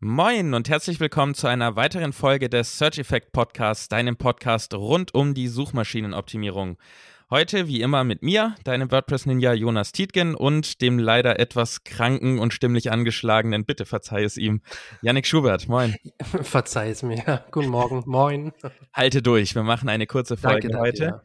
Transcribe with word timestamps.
Moin 0.00 0.54
und 0.54 0.68
herzlich 0.68 1.00
willkommen 1.00 1.34
zu 1.34 1.48
einer 1.48 1.74
weiteren 1.74 2.12
Folge 2.12 2.48
des 2.48 2.78
Search 2.78 3.00
Effect 3.00 3.32
Podcasts, 3.32 3.88
deinem 3.88 4.16
Podcast 4.16 4.72
rund 4.72 5.12
um 5.12 5.34
die 5.34 5.48
Suchmaschinenoptimierung. 5.48 6.78
Heute 7.30 7.66
wie 7.66 7.80
immer 7.80 8.04
mit 8.04 8.22
mir, 8.22 8.54
deinem 8.62 8.92
WordPress-Ninja 8.92 9.54
Jonas 9.54 9.90
Tietgen 9.90 10.36
und 10.36 10.82
dem 10.82 11.00
leider 11.00 11.40
etwas 11.40 11.82
kranken 11.82 12.38
und 12.38 12.54
stimmlich 12.54 12.92
angeschlagenen, 12.92 13.64
bitte 13.64 13.86
verzeih 13.86 14.22
es 14.22 14.36
ihm, 14.36 14.62
Yannick 15.02 15.26
Schubert. 15.26 15.66
Moin. 15.66 15.96
Verzeih 16.22 16.90
es 16.90 17.02
mir. 17.02 17.44
Guten 17.50 17.68
Morgen. 17.68 18.04
Moin. 18.06 18.52
Halte 18.92 19.20
durch, 19.20 19.56
wir 19.56 19.64
machen 19.64 19.88
eine 19.88 20.06
kurze 20.06 20.36
Folge 20.36 20.68
Danke, 20.68 20.78
heute. 20.78 21.04
Ja. 21.04 21.22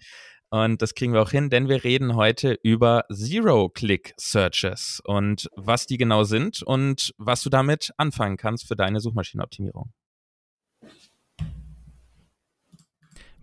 Und 0.54 0.84
das 0.84 0.94
kriegen 0.94 1.14
wir 1.14 1.24
auch 1.24 1.32
hin, 1.32 1.50
denn 1.50 1.68
wir 1.68 1.84
reden 1.84 2.16
heute 2.16 2.60
über 2.62 3.06
Zero-Click-Searches 3.12 5.02
und 5.04 5.50
was 5.56 5.88
die 5.88 5.98
genau 5.98 6.26
sind 6.26 6.62
und 6.62 7.16
was 7.18 7.42
du 7.42 7.50
damit 7.50 7.92
anfangen 7.98 8.38
kannst 8.38 8.68
für 8.68 8.76
deine 8.76 9.00
Suchmaschinenoptimierung. 9.00 9.92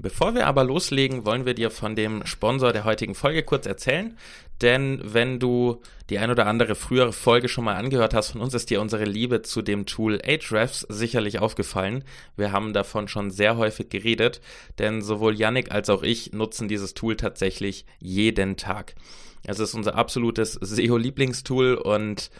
Bevor 0.02 0.34
wir 0.34 0.46
aber 0.46 0.64
loslegen, 0.64 1.26
wollen 1.26 1.44
wir 1.44 1.52
dir 1.52 1.70
von 1.70 1.94
dem 1.94 2.24
Sponsor 2.24 2.72
der 2.72 2.84
heutigen 2.84 3.14
Folge 3.14 3.42
kurz 3.42 3.66
erzählen. 3.66 4.16
Denn 4.62 4.98
wenn 5.04 5.38
du 5.38 5.82
die 6.08 6.18
ein 6.18 6.30
oder 6.30 6.46
andere 6.46 6.74
frühere 6.74 7.12
Folge 7.12 7.50
schon 7.50 7.64
mal 7.64 7.76
angehört 7.76 8.14
hast 8.14 8.30
von 8.30 8.40
uns, 8.40 8.54
ist 8.54 8.70
dir 8.70 8.80
unsere 8.80 9.04
Liebe 9.04 9.42
zu 9.42 9.60
dem 9.60 9.84
Tool 9.84 10.18
Ahrefs 10.24 10.86
sicherlich 10.88 11.38
aufgefallen. 11.38 12.02
Wir 12.34 12.50
haben 12.50 12.72
davon 12.72 13.08
schon 13.08 13.30
sehr 13.30 13.58
häufig 13.58 13.90
geredet, 13.90 14.40
denn 14.78 15.02
sowohl 15.02 15.38
Yannick 15.38 15.70
als 15.70 15.90
auch 15.90 16.02
ich 16.02 16.32
nutzen 16.32 16.66
dieses 16.66 16.94
Tool 16.94 17.16
tatsächlich 17.16 17.84
jeden 17.98 18.56
Tag. 18.56 18.94
Es 19.44 19.58
ist 19.58 19.74
unser 19.74 19.96
absolutes 19.96 20.54
SEO-Lieblingstool 20.54 21.74
und 21.74 22.30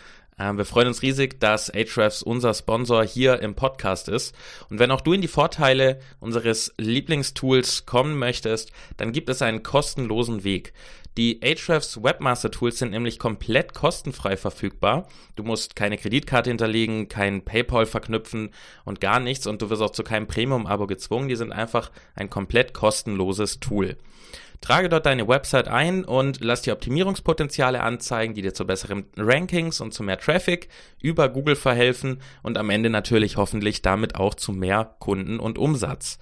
ähm, 0.41 0.57
wir 0.57 0.65
freuen 0.65 0.89
uns 0.89 1.03
riesig, 1.03 1.39
dass 1.39 1.71
Ahrefs 1.71 2.23
unser 2.23 2.55
Sponsor 2.55 3.05
hier 3.05 3.41
im 3.43 3.55
Podcast 3.55 4.09
ist. 4.09 4.35
Und 4.71 4.79
wenn 4.79 4.91
auch 4.91 5.03
du 5.03 5.13
in 5.13 5.21
die 5.21 5.29
Vorteile 5.29 6.01
unseres 6.19 6.73
Lieblingstools 6.79 7.85
kommen 7.85 8.19
möchtest, 8.19 8.73
dann 8.97 9.13
gibt 9.13 9.29
es 9.29 9.43
einen 9.43 9.63
kostenlosen 9.63 10.43
Weg. 10.43 10.73
Die 11.19 11.41
Ahrefs 11.43 12.03
Webmaster 12.03 12.51
Tools 12.51 12.79
sind 12.79 12.93
nämlich 12.93 13.19
komplett 13.19 13.75
kostenfrei 13.75 14.37
verfügbar. 14.37 15.09
Du 15.37 15.43
musst 15.43 15.77
keine 15.77 15.99
Kreditkarte 15.99 16.49
hinterlegen, 16.49 17.09
kein 17.09 17.45
PayPal 17.45 17.85
verknüpfen 17.85 18.51
und 18.85 19.01
gar 19.01 19.21
nichts 19.21 19.47
und 19.47 19.61
du 19.61 19.69
wirst 19.69 19.83
auch 19.83 19.91
zu 19.91 20.05
keinem 20.05 20.29
Premium-Abo 20.29 20.87
gezwungen. 20.87 21.29
Die 21.29 21.37
sind 21.37 21.53
einfach 21.53 21.91
ein 22.15 22.31
komplett 22.31 22.73
kostenloses 22.73 23.61
Tool. 23.61 23.99
Trage 24.61 24.91
dort 24.91 25.07
deine 25.07 25.27
Website 25.27 25.69
ein 25.69 26.05
und 26.05 26.45
lass 26.45 26.63
dir 26.63 26.75
Optimierungspotenziale 26.75 27.83
anzeigen, 27.83 28.35
die 28.35 28.43
dir 28.43 28.53
zu 28.53 28.67
besseren 28.67 29.07
Rankings 29.17 29.81
und 29.81 29.95
zu 29.95 30.03
mehr 30.03 30.19
Traffic 30.19 30.69
über 31.01 31.31
Google 31.31 31.57
verhelfen 31.57 32.21
und 32.43 32.59
am 32.59 32.69
Ende 32.69 32.91
natürlich 32.91 33.39
hoffentlich 33.39 33.81
damit 33.81 34.17
auch 34.17 34.35
zu 34.35 34.53
mehr 34.53 34.97
Kunden 34.99 35.41
und 35.41 35.59
Umsatz. 35.59 36.19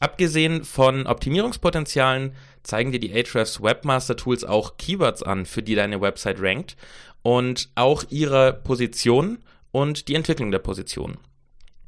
Abgesehen 0.00 0.64
von 0.64 1.06
Optimierungspotenzialen 1.06 2.34
zeigen 2.62 2.90
dir 2.90 3.00
die 3.00 3.12
Ahrefs 3.12 3.62
Webmaster 3.62 4.16
Tools 4.16 4.44
auch 4.44 4.76
Keywords 4.76 5.22
an, 5.22 5.46
für 5.46 5.62
die 5.62 5.74
deine 5.74 6.00
Website 6.00 6.40
rankt 6.40 6.76
und 7.22 7.68
auch 7.76 8.04
ihre 8.08 8.54
Position 8.54 9.38
und 9.70 10.08
die 10.08 10.14
Entwicklung 10.14 10.50
der 10.50 10.58
Position. 10.58 11.18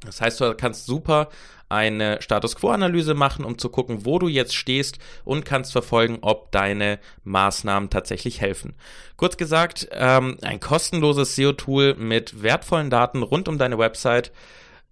Das 0.05 0.21
heißt, 0.21 0.41
du 0.41 0.55
kannst 0.55 0.85
super 0.85 1.29
eine 1.69 2.21
Status 2.21 2.55
Quo-Analyse 2.55 3.15
machen, 3.15 3.45
um 3.45 3.57
zu 3.57 3.69
gucken, 3.69 4.05
wo 4.05 4.19
du 4.19 4.27
jetzt 4.27 4.55
stehst 4.55 4.99
und 5.25 5.43
kannst 5.43 5.71
verfolgen, 5.71 6.19
ob 6.21 6.51
deine 6.51 6.99
Maßnahmen 7.23 7.89
tatsächlich 7.89 8.41
helfen. 8.41 8.75
Kurz 9.17 9.37
gesagt, 9.37 9.87
ähm, 9.91 10.37
ein 10.43 10.59
kostenloses 10.59 11.35
SEO-Tool 11.35 11.95
mit 11.95 12.43
wertvollen 12.43 12.89
Daten 12.89 13.23
rund 13.23 13.47
um 13.47 13.57
deine 13.57 13.79
Website, 13.79 14.31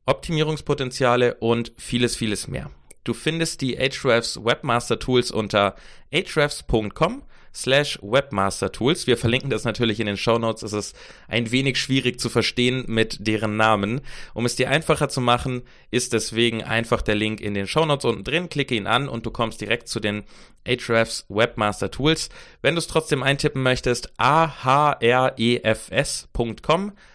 Optimierungspotenziale 0.08 1.36
und 1.36 1.72
vieles, 1.78 2.16
vieles 2.16 2.48
mehr. 2.48 2.72
Du 3.04 3.14
findest 3.14 3.62
die 3.62 3.78
Ahrefs 3.78 4.44
Webmaster 4.44 4.98
Tools 5.00 5.32
unter 5.32 5.76
ahrefs.com 6.14 7.24
slash 7.54 8.00
Webmaster 8.02 8.72
Tools. 8.72 9.08
Wir 9.08 9.18
verlinken 9.18 9.50
das 9.50 9.64
natürlich 9.64 10.00
in 10.00 10.06
den 10.06 10.18
Show 10.18 10.38
Notes. 10.38 10.64
Es 10.64 10.74
ist 10.74 10.96
ein 11.28 11.52
wenig 11.52 11.78
schwierig 11.78 12.20
zu 12.20 12.30
verstehen 12.30 12.86
mit 12.88 13.28
deren 13.28 13.58
Namen. 13.58 14.02
Um 14.34 14.46
es 14.46 14.56
dir 14.56 14.70
einfacher 14.70 15.10
zu 15.10 15.22
machen, 15.22 15.64
ist 15.92 16.14
deswegen 16.14 16.64
einfach 16.64 17.02
der 17.02 17.16
Link 17.16 17.42
in 17.42 17.54
den 17.54 17.68
Show 17.68 17.86
Notes 17.86 18.06
unten 18.06 18.24
drin. 18.24 18.50
Klicke 18.50 18.76
ihn 18.76 18.88
an 18.88 19.10
und 19.10 19.26
du 19.26 19.32
kommst 19.32 19.62
direkt 19.62 19.88
zu 19.88 20.00
den 20.00 20.24
Ahrefs 20.68 21.26
Webmaster 21.30 21.92
Tools. 21.92 22.30
Wenn 22.62 22.76
du 22.76 22.80
es 22.80 22.88
trotzdem 22.88 23.24
eintippen 23.24 23.64
möchtest, 23.64 24.14
ahrefs.com 24.18 25.02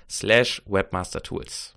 slash 0.08 0.62
Webmaster 0.66 1.22
Tools. 1.22 1.76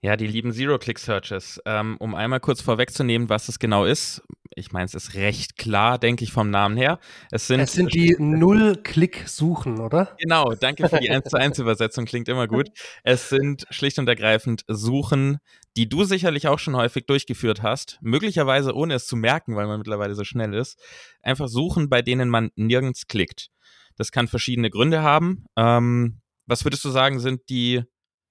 Ja, 0.00 0.16
die 0.16 0.26
lieben 0.26 0.52
Zero-Click-Searches. 0.52 1.60
Ähm, 1.66 1.96
um 1.98 2.14
einmal 2.14 2.40
kurz 2.40 2.60
vorwegzunehmen, 2.60 3.28
was 3.28 3.48
es 3.48 3.58
genau 3.58 3.84
ist. 3.84 4.22
Ich 4.58 4.72
meine, 4.72 4.86
es 4.86 4.94
ist 4.94 5.12
recht 5.12 5.58
klar, 5.58 5.98
denke 5.98 6.24
ich, 6.24 6.32
vom 6.32 6.48
Namen 6.48 6.78
her. 6.78 6.98
Es 7.30 7.46
sind, 7.46 7.60
es 7.60 7.74
sind 7.74 7.92
die 7.92 8.16
Null-Klick-Suchen, 8.18 9.80
oder? 9.80 10.16
Genau, 10.18 10.54
danke 10.58 10.88
für 10.88 10.98
die 10.98 11.10
1 11.10 11.28
zu 11.28 11.36
1 11.36 11.58
Übersetzung, 11.58 12.06
klingt 12.06 12.26
immer 12.30 12.48
gut. 12.48 12.70
Es 13.04 13.28
sind 13.28 13.66
schlicht 13.68 13.98
und 13.98 14.08
ergreifend 14.08 14.64
Suchen, 14.66 15.40
die 15.76 15.90
du 15.90 16.04
sicherlich 16.04 16.48
auch 16.48 16.58
schon 16.58 16.74
häufig 16.74 17.04
durchgeführt 17.04 17.62
hast, 17.62 17.98
möglicherweise 18.00 18.74
ohne 18.74 18.94
es 18.94 19.06
zu 19.06 19.14
merken, 19.14 19.56
weil 19.56 19.66
man 19.66 19.76
mittlerweile 19.76 20.14
so 20.14 20.24
schnell 20.24 20.54
ist. 20.54 20.80
Einfach 21.20 21.48
Suchen, 21.48 21.90
bei 21.90 22.00
denen 22.00 22.30
man 22.30 22.50
nirgends 22.56 23.08
klickt. 23.08 23.50
Das 23.96 24.10
kann 24.10 24.26
verschiedene 24.26 24.70
Gründe 24.70 25.02
haben. 25.02 25.44
Ähm, 25.56 26.22
was 26.46 26.64
würdest 26.64 26.82
du 26.82 26.88
sagen, 26.88 27.20
sind 27.20 27.42
die 27.50 27.82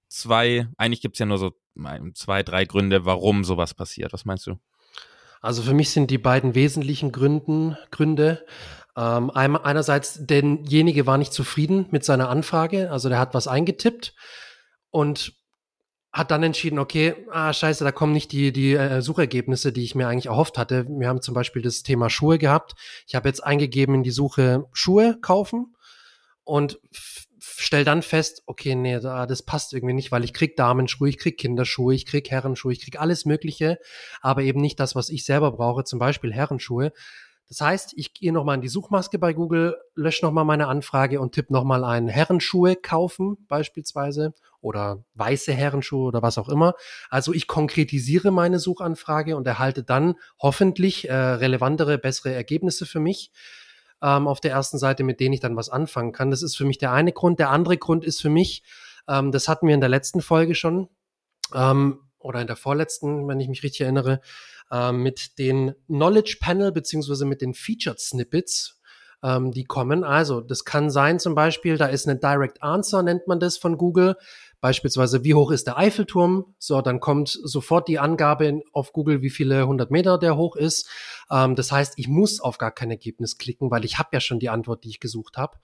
zwei, 0.08 0.66
eigentlich 0.76 1.02
gibt 1.02 1.14
es 1.14 1.20
ja 1.20 1.26
nur 1.26 1.38
so 1.38 1.52
zwei, 2.14 2.42
drei 2.42 2.64
Gründe, 2.64 3.04
warum 3.04 3.44
sowas 3.44 3.74
passiert. 3.74 4.12
Was 4.12 4.24
meinst 4.24 4.48
du? 4.48 4.56
Also 5.46 5.62
für 5.62 5.74
mich 5.74 5.90
sind 5.90 6.10
die 6.10 6.18
beiden 6.18 6.56
wesentlichen 6.56 7.12
Gründen, 7.12 7.78
Gründe, 7.92 8.44
ähm, 8.96 9.30
einerseits, 9.30 10.26
derjenige 10.26 11.06
war 11.06 11.18
nicht 11.18 11.32
zufrieden 11.32 11.86
mit 11.92 12.04
seiner 12.04 12.30
Anfrage, 12.30 12.90
also 12.90 13.08
der 13.08 13.20
hat 13.20 13.32
was 13.32 13.46
eingetippt 13.46 14.16
und 14.90 15.34
hat 16.12 16.32
dann 16.32 16.42
entschieden, 16.42 16.80
okay, 16.80 17.14
ah, 17.30 17.52
scheiße, 17.52 17.84
da 17.84 17.92
kommen 17.92 18.12
nicht 18.12 18.32
die, 18.32 18.52
die 18.52 18.74
äh, 18.74 19.00
Suchergebnisse, 19.00 19.72
die 19.72 19.84
ich 19.84 19.94
mir 19.94 20.08
eigentlich 20.08 20.26
erhofft 20.26 20.58
hatte. 20.58 20.84
Wir 20.88 21.06
haben 21.06 21.22
zum 21.22 21.34
Beispiel 21.34 21.62
das 21.62 21.84
Thema 21.84 22.10
Schuhe 22.10 22.38
gehabt. 22.38 22.74
Ich 23.06 23.14
habe 23.14 23.28
jetzt 23.28 23.44
eingegeben 23.44 23.94
in 23.94 24.02
die 24.02 24.10
Suche 24.10 24.66
Schuhe 24.72 25.16
kaufen 25.20 25.76
und 26.42 26.80
stell 27.58 27.84
dann 27.84 28.02
fest, 28.02 28.42
okay, 28.46 28.74
nee, 28.74 29.00
das 29.00 29.42
passt 29.42 29.72
irgendwie 29.72 29.94
nicht, 29.94 30.12
weil 30.12 30.24
ich 30.24 30.32
krieg 30.32 30.56
Damenschuhe, 30.56 31.08
ich 31.08 31.18
krieg 31.18 31.38
Kinderschuhe, 31.38 31.94
ich 31.94 32.06
krieg 32.06 32.30
Herrenschuhe, 32.30 32.72
ich 32.72 32.82
krieg 32.82 33.00
alles 33.00 33.24
Mögliche, 33.24 33.78
aber 34.20 34.42
eben 34.42 34.60
nicht 34.60 34.78
das, 34.80 34.94
was 34.94 35.08
ich 35.08 35.24
selber 35.24 35.52
brauche, 35.52 35.84
zum 35.84 35.98
Beispiel 35.98 36.32
Herrenschuhe. 36.32 36.92
Das 37.48 37.60
heißt, 37.60 37.94
ich 37.96 38.12
gehe 38.12 38.32
nochmal 38.32 38.56
in 38.56 38.60
die 38.60 38.68
Suchmaske 38.68 39.18
bei 39.18 39.32
Google, 39.32 39.76
lösche 39.94 40.24
nochmal 40.24 40.44
meine 40.44 40.66
Anfrage 40.66 41.20
und 41.20 41.32
tippe 41.32 41.52
nochmal 41.52 41.84
ein 41.84 42.08
Herrenschuhe 42.08 42.74
kaufen 42.74 43.36
beispielsweise 43.46 44.34
oder 44.60 45.04
weiße 45.14 45.52
Herrenschuhe 45.52 46.08
oder 46.08 46.22
was 46.22 46.38
auch 46.38 46.48
immer. 46.48 46.74
Also 47.08 47.32
ich 47.32 47.46
konkretisiere 47.46 48.32
meine 48.32 48.58
Suchanfrage 48.58 49.36
und 49.36 49.46
erhalte 49.46 49.84
dann 49.84 50.16
hoffentlich 50.40 51.08
äh, 51.08 51.14
relevantere, 51.14 51.98
bessere 51.98 52.32
Ergebnisse 52.32 52.84
für 52.84 53.00
mich 53.00 53.30
ähm, 54.02 54.28
auf 54.28 54.40
der 54.40 54.52
ersten 54.52 54.78
Seite, 54.78 55.04
mit 55.04 55.20
denen 55.20 55.34
ich 55.34 55.40
dann 55.40 55.56
was 55.56 55.68
anfangen 55.68 56.12
kann. 56.12 56.30
Das 56.30 56.42
ist 56.42 56.56
für 56.56 56.64
mich 56.64 56.78
der 56.78 56.92
eine 56.92 57.12
Grund. 57.12 57.38
Der 57.38 57.50
andere 57.50 57.78
Grund 57.78 58.04
ist 58.04 58.20
für 58.20 58.30
mich, 58.30 58.62
ähm, 59.08 59.32
das 59.32 59.48
hatten 59.48 59.66
wir 59.66 59.74
in 59.74 59.80
der 59.80 59.88
letzten 59.88 60.20
Folge 60.20 60.54
schon, 60.54 60.88
ähm, 61.54 62.00
oder 62.18 62.40
in 62.40 62.46
der 62.46 62.56
vorletzten, 62.56 63.28
wenn 63.28 63.40
ich 63.40 63.48
mich 63.48 63.62
richtig 63.62 63.82
erinnere, 63.82 64.20
ähm, 64.70 65.02
mit 65.02 65.38
den 65.38 65.74
Knowledge 65.86 66.38
Panel 66.40 66.72
beziehungsweise 66.72 67.24
mit 67.24 67.40
den 67.40 67.54
Featured 67.54 68.00
Snippets, 68.00 68.80
ähm, 69.22 69.52
die 69.52 69.64
kommen. 69.64 70.04
Also 70.04 70.40
das 70.40 70.64
kann 70.64 70.90
sein 70.90 71.18
zum 71.18 71.34
Beispiel, 71.34 71.76
da 71.78 71.86
ist 71.86 72.08
eine 72.08 72.18
Direct 72.18 72.62
Answer, 72.62 73.02
nennt 73.02 73.26
man 73.26 73.40
das 73.40 73.58
von 73.58 73.78
Google. 73.78 74.16
Beispielsweise, 74.60 75.22
wie 75.22 75.34
hoch 75.34 75.50
ist 75.50 75.66
der 75.66 75.78
Eiffelturm? 75.78 76.54
So, 76.58 76.80
dann 76.80 76.98
kommt 76.98 77.28
sofort 77.28 77.88
die 77.88 77.98
Angabe 77.98 78.62
auf 78.72 78.92
Google, 78.92 79.22
wie 79.22 79.30
viele 79.30 79.66
hundert 79.66 79.90
Meter 79.90 80.18
der 80.18 80.36
hoch 80.36 80.56
ist. 80.56 80.88
Ähm, 81.30 81.54
das 81.54 81.70
heißt, 81.70 81.94
ich 81.96 82.08
muss 82.08 82.40
auf 82.40 82.58
gar 82.58 82.72
kein 82.72 82.90
Ergebnis 82.90 83.38
klicken, 83.38 83.70
weil 83.70 83.84
ich 83.84 83.98
habe 83.98 84.10
ja 84.12 84.20
schon 84.20 84.38
die 84.38 84.48
Antwort, 84.48 84.84
die 84.84 84.88
ich 84.88 85.00
gesucht 85.00 85.36
habe. 85.36 85.58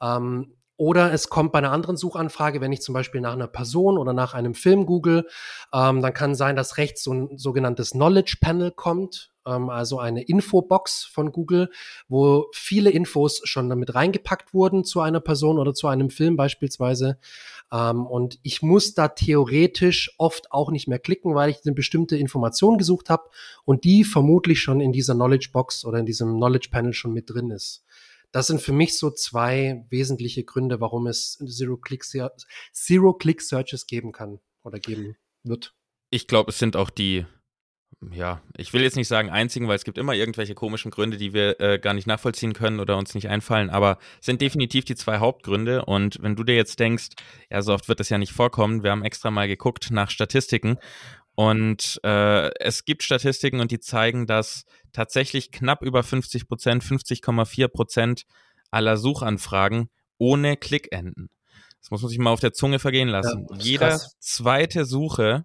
Ähm, 0.00 0.54
oder 0.76 1.12
es 1.12 1.28
kommt 1.28 1.52
bei 1.52 1.58
einer 1.58 1.72
anderen 1.72 1.96
Suchanfrage, 1.96 2.60
wenn 2.60 2.72
ich 2.72 2.82
zum 2.82 2.92
Beispiel 2.92 3.20
nach 3.20 3.32
einer 3.32 3.46
Person 3.46 3.98
oder 3.98 4.12
nach 4.12 4.34
einem 4.34 4.54
Film 4.54 4.86
google, 4.86 5.26
ähm, 5.72 6.02
dann 6.02 6.12
kann 6.12 6.34
sein, 6.34 6.56
dass 6.56 6.76
rechts 6.76 7.02
so 7.02 7.12
ein 7.12 7.38
sogenanntes 7.38 7.92
Knowledge 7.92 8.36
Panel 8.40 8.70
kommt, 8.70 9.30
ähm, 9.46 9.70
also 9.70 9.98
eine 9.98 10.22
Infobox 10.22 11.04
von 11.04 11.32
Google, 11.32 11.70
wo 12.08 12.46
viele 12.52 12.90
Infos 12.90 13.40
schon 13.44 13.70
damit 13.70 13.94
reingepackt 13.94 14.52
wurden 14.52 14.84
zu 14.84 15.00
einer 15.00 15.20
Person 15.20 15.58
oder 15.58 15.72
zu 15.72 15.88
einem 15.88 16.10
Film 16.10 16.36
beispielsweise. 16.36 17.18
Ähm, 17.72 18.06
und 18.06 18.38
ich 18.42 18.60
muss 18.60 18.94
da 18.94 19.08
theoretisch 19.08 20.14
oft 20.18 20.52
auch 20.52 20.70
nicht 20.70 20.88
mehr 20.88 20.98
klicken, 20.98 21.34
weil 21.34 21.50
ich 21.50 21.60
eine 21.64 21.74
bestimmte 21.74 22.16
Information 22.16 22.76
gesucht 22.76 23.08
habe 23.08 23.30
und 23.64 23.84
die 23.84 24.04
vermutlich 24.04 24.60
schon 24.60 24.80
in 24.80 24.92
dieser 24.92 25.14
Knowledge 25.14 25.50
Box 25.52 25.84
oder 25.84 25.98
in 25.98 26.06
diesem 26.06 26.36
Knowledge 26.36 26.68
Panel 26.70 26.92
schon 26.92 27.12
mit 27.12 27.30
drin 27.30 27.50
ist. 27.50 27.84
Das 28.36 28.48
sind 28.48 28.60
für 28.60 28.74
mich 28.74 28.98
so 28.98 29.10
zwei 29.10 29.86
wesentliche 29.88 30.44
Gründe, 30.44 30.78
warum 30.78 31.06
es 31.06 31.38
Zero-Click-Searches 31.38 32.46
Zero 32.74 33.16
geben 33.86 34.12
kann 34.12 34.40
oder 34.62 34.78
geben 34.78 35.16
wird. 35.42 35.74
Ich 36.10 36.26
glaube, 36.26 36.50
es 36.50 36.58
sind 36.58 36.76
auch 36.76 36.90
die 36.90 37.24
ja, 38.12 38.42
ich 38.58 38.74
will 38.74 38.82
jetzt 38.82 38.96
nicht 38.96 39.08
sagen 39.08 39.30
einzigen, 39.30 39.68
weil 39.68 39.76
es 39.76 39.84
gibt 39.84 39.96
immer 39.96 40.12
irgendwelche 40.12 40.54
komischen 40.54 40.90
Gründe, 40.90 41.16
die 41.16 41.32
wir 41.32 41.58
äh, 41.60 41.78
gar 41.78 41.94
nicht 41.94 42.06
nachvollziehen 42.06 42.52
können 42.52 42.78
oder 42.78 42.98
uns 42.98 43.14
nicht 43.14 43.30
einfallen, 43.30 43.70
aber 43.70 43.98
sind 44.20 44.42
definitiv 44.42 44.84
die 44.84 44.96
zwei 44.96 45.16
Hauptgründe. 45.18 45.86
Und 45.86 46.18
wenn 46.20 46.36
du 46.36 46.44
dir 46.44 46.56
jetzt 46.56 46.78
denkst, 46.78 47.08
ja, 47.50 47.62
so 47.62 47.72
oft 47.72 47.88
wird 47.88 48.00
das 48.00 48.10
ja 48.10 48.18
nicht 48.18 48.32
vorkommen, 48.32 48.82
wir 48.82 48.90
haben 48.90 49.02
extra 49.02 49.30
mal 49.30 49.48
geguckt 49.48 49.90
nach 49.90 50.10
Statistiken 50.10 50.76
und 51.36 52.00
äh, 52.02 52.48
es 52.58 52.84
gibt 52.84 53.02
Statistiken 53.02 53.60
und 53.60 53.70
die 53.70 53.78
zeigen, 53.78 54.26
dass 54.26 54.64
tatsächlich 54.92 55.52
knapp 55.52 55.82
über 55.82 56.02
50 56.02 56.48
Prozent, 56.48 56.82
50,4 56.82 57.68
Prozent 57.68 58.24
aller 58.70 58.96
Suchanfragen 58.96 59.90
ohne 60.18 60.56
Klick 60.56 60.90
enden. 60.92 61.28
Das 61.80 61.90
muss 61.90 62.02
man 62.02 62.08
sich 62.08 62.18
mal 62.18 62.30
auf 62.30 62.40
der 62.40 62.54
Zunge 62.54 62.78
vergehen 62.78 63.08
lassen. 63.08 63.46
Ja, 63.50 63.56
Jede 63.58 64.00
zweite 64.18 64.86
Suche 64.86 65.44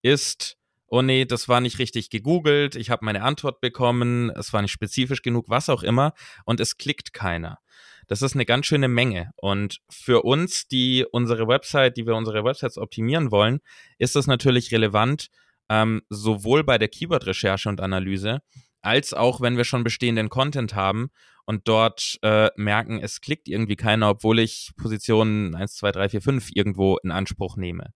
ist 0.00 0.56
oh 0.88 1.02
nee, 1.02 1.24
das 1.24 1.48
war 1.48 1.60
nicht 1.60 1.78
richtig 1.78 2.10
gegoogelt, 2.10 2.76
ich 2.76 2.90
habe 2.90 3.04
meine 3.04 3.22
Antwort 3.22 3.60
bekommen, 3.60 4.30
es 4.30 4.52
war 4.52 4.62
nicht 4.62 4.72
spezifisch 4.72 5.22
genug, 5.22 5.48
was 5.48 5.68
auch 5.68 5.82
immer, 5.82 6.12
und 6.44 6.60
es 6.60 6.76
klickt 6.76 7.12
keiner. 7.12 7.58
Das 8.06 8.22
ist 8.22 8.34
eine 8.34 8.44
ganz 8.46 8.66
schöne 8.66 8.88
Menge. 8.88 9.32
Und 9.36 9.80
für 9.90 10.22
uns, 10.22 10.68
die 10.68 11.04
unsere 11.10 11.48
Website, 11.48 11.96
die 11.96 12.06
wir 12.06 12.14
unsere 12.14 12.44
Websites 12.44 12.78
optimieren 12.78 13.30
wollen, 13.30 13.60
ist 13.98 14.14
das 14.16 14.26
natürlich 14.26 14.72
relevant, 14.72 15.28
ähm, 15.68 16.02
sowohl 16.08 16.62
bei 16.62 16.78
der 16.78 16.88
Keyword-Recherche 16.88 17.68
und 17.68 17.80
Analyse, 17.80 18.42
als 18.80 19.12
auch 19.12 19.40
wenn 19.40 19.56
wir 19.56 19.64
schon 19.64 19.82
bestehenden 19.82 20.28
Content 20.28 20.74
haben 20.74 21.10
und 21.44 21.66
dort 21.66 22.18
äh, 22.22 22.50
merken, 22.56 23.00
es 23.00 23.20
klickt 23.20 23.48
irgendwie 23.48 23.76
keiner, 23.76 24.10
obwohl 24.10 24.38
ich 24.38 24.72
Positionen 24.76 25.54
1, 25.54 25.74
2, 25.76 25.92
3, 25.92 26.08
4, 26.10 26.22
5 26.22 26.50
irgendwo 26.54 26.98
in 26.98 27.10
Anspruch 27.10 27.56
nehme. 27.56 27.92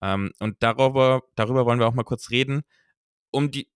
Ähm, 0.00 0.32
und 0.38 0.56
darüber, 0.60 1.22
darüber 1.34 1.64
wollen 1.66 1.78
wir 1.80 1.86
auch 1.86 1.94
mal 1.94 2.04
kurz 2.04 2.30
reden, 2.30 2.62
um 3.30 3.50
die, 3.50 3.68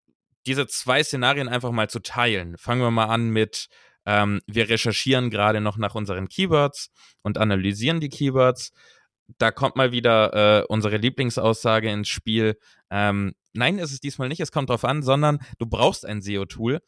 diese 0.46 0.68
zwei 0.68 1.04
Szenarien 1.04 1.48
einfach 1.48 1.72
mal 1.72 1.90
zu 1.90 2.00
teilen. 2.00 2.58
Fangen 2.58 2.82
wir 2.82 2.92
mal 2.92 3.06
an 3.06 3.30
mit, 3.30 3.70
ähm, 4.06 4.42
wir 4.48 4.70
recherchieren 4.70 5.30
gerade 5.30 5.62
noch 5.62 5.78
nach 5.78 5.96
unseren 5.96 6.28
Keywords 6.28 6.90
und 7.22 7.38
analysieren 7.38 8.00
die 8.00 8.10
Keywords. 8.10 8.72
Da 9.38 9.52
kommt 9.52 9.76
mal 9.76 9.92
wieder 9.92 10.62
äh, 10.62 10.66
unsere 10.68 10.98
Lieblingsaussage 10.98 11.90
ins 11.90 12.10
Spiel. 12.10 12.58
Ähm, 12.92 13.34
nein, 13.54 13.80
ist 13.80 13.92
es 13.92 14.00
diesmal 14.00 14.30
nicht, 14.30 14.40
es 14.40 14.52
kommt 14.52 14.70
drauf 14.70 14.86
an, 14.86 15.02
sondern 15.02 15.40
du 15.58 15.66
brauchst 15.66 16.06
ein 16.06 16.22
SEO-Tool. 16.22 16.80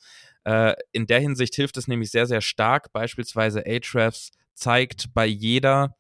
Äh, 0.44 0.76
in 0.92 1.08
der 1.08 1.20
Hinsicht 1.20 1.56
hilft 1.56 1.78
es 1.78 1.88
nämlich 1.88 2.12
sehr, 2.12 2.28
sehr 2.28 2.42
stark. 2.42 2.94
Beispielsweise 2.94 3.64
Ahrefs 3.66 4.32
zeigt 4.54 5.14
bei 5.14 5.26
jeder, 5.26 5.96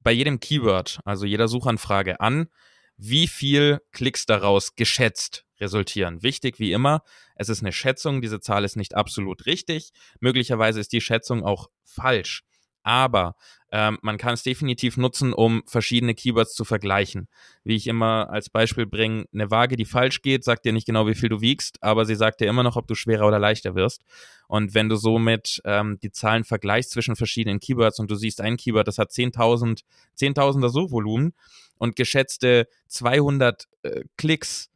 bei 0.00 0.12
jedem 0.12 0.40
Keyword, 0.40 1.00
also 1.04 1.24
jeder 1.24 1.48
Suchanfrage 1.48 2.20
an, 2.20 2.48
wie 2.96 3.26
viel 3.26 3.80
Klicks 3.92 4.26
daraus 4.26 4.74
geschätzt 4.74 5.46
resultieren. 5.60 6.22
Wichtig 6.22 6.58
wie 6.58 6.72
immer, 6.72 7.02
es 7.34 7.48
ist 7.48 7.62
eine 7.62 7.72
Schätzung, 7.72 8.20
diese 8.20 8.40
Zahl 8.40 8.64
ist 8.64 8.76
nicht 8.76 8.94
absolut 8.94 9.46
richtig, 9.46 9.90
möglicherweise 10.20 10.80
ist 10.80 10.92
die 10.92 11.00
Schätzung 11.00 11.44
auch 11.44 11.68
falsch, 11.84 12.42
aber 12.82 13.34
ähm, 13.72 13.98
man 14.02 14.16
kann 14.16 14.34
es 14.34 14.42
definitiv 14.42 14.96
nutzen, 14.96 15.32
um 15.32 15.62
verschiedene 15.66 16.14
Keywords 16.14 16.54
zu 16.54 16.64
vergleichen. 16.64 17.28
Wie 17.62 17.76
ich 17.76 17.86
immer 17.86 18.30
als 18.30 18.48
Beispiel 18.48 18.86
bringe, 18.86 19.26
eine 19.32 19.50
Waage, 19.50 19.76
die 19.76 19.84
falsch 19.84 20.22
geht, 20.22 20.44
sagt 20.44 20.64
dir 20.64 20.72
nicht 20.72 20.86
genau, 20.86 21.06
wie 21.06 21.14
viel 21.14 21.28
du 21.28 21.40
wiegst, 21.40 21.82
aber 21.82 22.04
sie 22.04 22.16
sagt 22.16 22.40
dir 22.40 22.48
immer 22.48 22.62
noch, 22.62 22.76
ob 22.76 22.86
du 22.86 22.94
schwerer 22.94 23.28
oder 23.28 23.38
leichter 23.38 23.74
wirst. 23.74 24.02
Und 24.48 24.74
wenn 24.74 24.88
du 24.88 24.96
somit 24.96 25.60
ähm, 25.64 25.98
die 26.02 26.10
Zahlen 26.10 26.42
vergleichst 26.44 26.90
zwischen 26.90 27.16
verschiedenen 27.16 27.60
Keywords 27.60 28.00
und 28.00 28.10
du 28.10 28.16
siehst 28.16 28.40
ein 28.40 28.56
Keyword, 28.56 28.88
das 28.88 28.98
hat 28.98 29.10
10.000, 29.10 29.82
10.000er 30.18 30.68
Suchvolumen, 30.70 31.34
und 31.80 31.96
geschätzte 31.96 32.68
200 32.88 33.66
äh, 33.82 34.02
Klicks, 34.16 34.69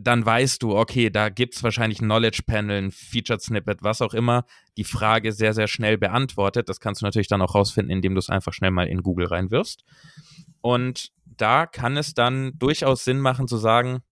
dann 0.00 0.24
weißt 0.24 0.62
du, 0.62 0.76
okay, 0.76 1.10
da 1.10 1.28
gibt 1.28 1.56
es 1.56 1.62
wahrscheinlich 1.64 2.00
ein 2.00 2.04
Knowledge 2.04 2.42
Panel, 2.46 2.78
ein 2.78 2.90
Featured 2.92 3.42
Snippet, 3.42 3.82
was 3.82 4.00
auch 4.00 4.14
immer, 4.14 4.44
die 4.76 4.84
Frage 4.84 5.32
sehr, 5.32 5.54
sehr 5.54 5.66
schnell 5.66 5.98
beantwortet. 5.98 6.68
Das 6.68 6.78
kannst 6.78 7.02
du 7.02 7.04
natürlich 7.04 7.26
dann 7.26 7.42
auch 7.42 7.56
rausfinden, 7.56 7.90
indem 7.90 8.14
du 8.14 8.20
es 8.20 8.30
einfach 8.30 8.52
schnell 8.52 8.70
mal 8.70 8.86
in 8.86 9.02
Google 9.02 9.26
reinwirfst. 9.26 9.84
Und 10.60 11.10
da 11.24 11.66
kann 11.66 11.96
es 11.96 12.14
dann 12.14 12.52
durchaus 12.58 13.04
Sinn 13.04 13.18
machen 13.18 13.48
zu 13.48 13.56
sagen, 13.56 14.02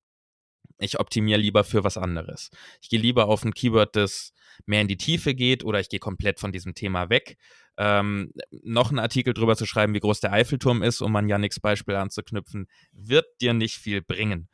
ich 0.79 0.99
optimiere 0.99 1.41
lieber 1.41 1.63
für 1.63 1.85
was 1.85 1.97
anderes. 1.97 2.51
Ich 2.83 2.89
gehe 2.89 3.01
lieber 3.01 3.29
auf 3.29 3.45
ein 3.45 3.55
Keyword, 3.55 3.95
das 3.95 4.33
mehr 4.67 4.81
in 4.81 4.89
die 4.89 4.97
Tiefe 4.97 5.35
geht 5.35 5.65
oder 5.65 5.79
ich 5.79 5.89
gehe 5.89 6.01
komplett 6.01 6.41
von 6.41 6.51
diesem 6.51 6.75
Thema 6.75 7.11
weg 7.11 7.37
ähm, 7.79 8.33
noch 8.63 8.91
einen 8.91 8.99
Artikel 8.99 9.35
drüber 9.35 9.57
zu 9.57 9.67
schreiben, 9.67 9.95
wie 9.95 10.01
groß 10.01 10.21
der 10.21 10.33
Eiffelturm 10.33 10.83
ist, 10.83 11.03
um 11.03 11.15
an 11.17 11.29
Yannicks 11.29 11.61
Beispiel 11.61 11.97
anzuknüpfen, 11.97 12.69
wird 12.93 13.27
dir 13.41 13.53
nicht 13.53 13.77
viel 13.77 14.03
bringen. 14.03 14.49